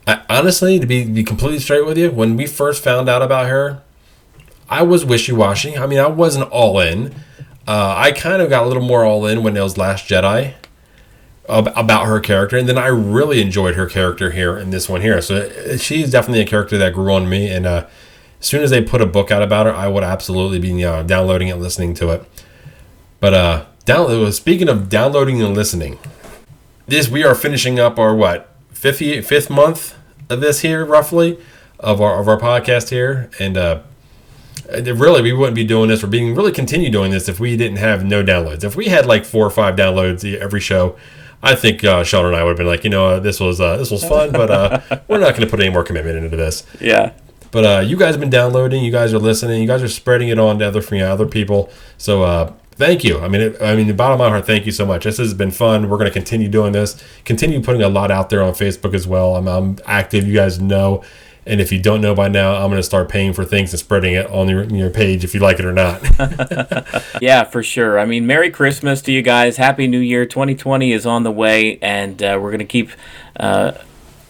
[0.06, 3.48] I, honestly, to be be completely straight with you, when we first found out about
[3.48, 3.82] her,
[4.70, 5.76] I was wishy washy.
[5.76, 7.14] I mean, I wasn't all in.
[7.66, 10.54] Uh, I kind of got a little more all in when it was Last Jedi
[11.48, 15.20] about her character, and then I really enjoyed her character here in this one here.
[15.22, 17.86] So uh, she's definitely a character that grew on me, and uh,
[18.40, 21.02] as soon as they put a book out about her, I would absolutely be uh,
[21.02, 22.24] downloading it, listening to it.
[23.20, 25.98] But uh, down, speaking of downloading and listening,
[26.86, 29.94] this we are finishing up our what fifth fifth month
[30.30, 31.38] of this here roughly
[31.80, 33.80] of our of our podcast here, and uh,
[34.68, 37.78] really we wouldn't be doing this or being really continue doing this if we didn't
[37.78, 38.64] have no downloads.
[38.64, 40.96] If we had like four or five downloads every show,
[41.42, 43.76] I think uh, Sean and I would have been like, you know, this was uh,
[43.76, 46.66] this was fun, but uh, we're not going to put any more commitment into this.
[46.80, 47.12] Yeah.
[47.50, 50.28] But uh, you guys have been downloading, you guys are listening, you guys are spreading
[50.28, 51.70] it on to other you know, other people.
[51.96, 53.18] So uh, thank you.
[53.18, 55.04] I mean, it, I mean, the bottom of my heart, thank you so much.
[55.04, 55.90] This has been fun.
[55.90, 57.02] We're going to continue doing this.
[57.24, 59.36] Continue putting a lot out there on Facebook as well.
[59.36, 60.26] I'm, I'm active.
[60.26, 61.02] You guys know.
[61.44, 63.80] And if you don't know by now, I'm going to start paying for things and
[63.80, 66.02] spreading it on your, your page if you like it or not.
[67.22, 67.98] yeah, for sure.
[67.98, 69.56] I mean, Merry Christmas to you guys.
[69.56, 70.26] Happy New Year.
[70.26, 72.90] 2020 is on the way, and uh, we're going to keep.
[73.38, 73.72] Uh,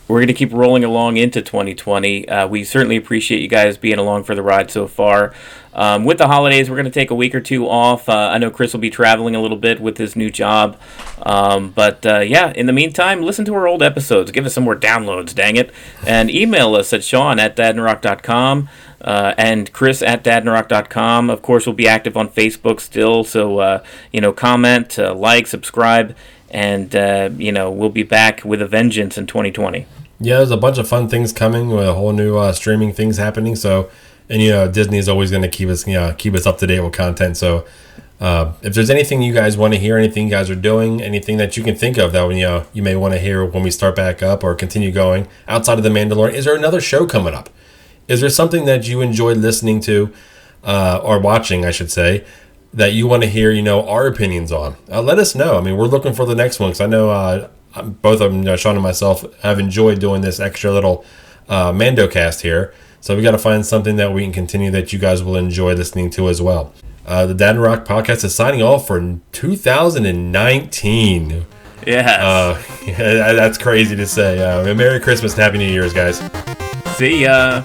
[0.09, 2.29] we're going to keep rolling along into 2020.
[2.29, 5.35] Uh, we certainly appreciate you guys being along for the ride so far.
[5.75, 8.09] Um, with the holidays, we're going to take a week or two off.
[8.09, 10.81] Uh, I know Chris will be traveling a little bit with his new job.
[11.23, 14.33] Um, but uh, yeah, in the meantime, listen to our old episodes.
[14.33, 15.71] Give us some more downloads, dang it.
[16.07, 18.71] And email us at sean at dadandrock.com
[19.03, 21.29] uh, and chris at dadandrock.com.
[21.29, 23.25] Of course, we'll be active on Facebook still.
[23.25, 26.17] So, uh, you know, comment, uh, like, subscribe
[26.51, 29.87] and uh, you know we'll be back with a vengeance in 2020.
[30.21, 33.19] Yeah, there's a bunch of fun things coming with a whole new uh, streaming things
[33.19, 33.55] happening.
[33.55, 33.91] So
[34.29, 36.59] and you know Disney is always going to keep us you know keep us up
[36.59, 37.37] to date with content.
[37.37, 37.65] So
[38.21, 41.37] uh, if there's anything you guys want to hear, anything you guys are doing, anything
[41.37, 43.71] that you can think of that you know you may want to hear when we
[43.71, 47.35] start back up or continue going outside of the Mandalorian, is there another show coming
[47.35, 47.49] up?
[48.09, 50.13] Is there something that you enjoyed listening to
[50.65, 52.25] uh, or watching, I should say,
[52.73, 54.77] that you want to hear, you know, our opinions on?
[54.91, 55.59] Uh, let us know.
[55.59, 57.49] I mean, we're looking for the next one because I know uh,
[57.83, 61.05] both of them, you know, Sean and myself, have enjoyed doing this extra little
[61.49, 62.75] uh, Mando cast here.
[63.01, 65.75] So we got to find something that we can continue that you guys will enjoy
[65.75, 66.75] listening to as well.
[67.07, 71.47] Uh, the Dad and Rock podcast is signing off for 2019.
[71.87, 72.19] Yeah.
[72.21, 74.43] Uh, yeah, that's crazy to say.
[74.43, 76.19] Uh, Merry Christmas and Happy New Year's, guys.
[76.99, 77.63] See ya.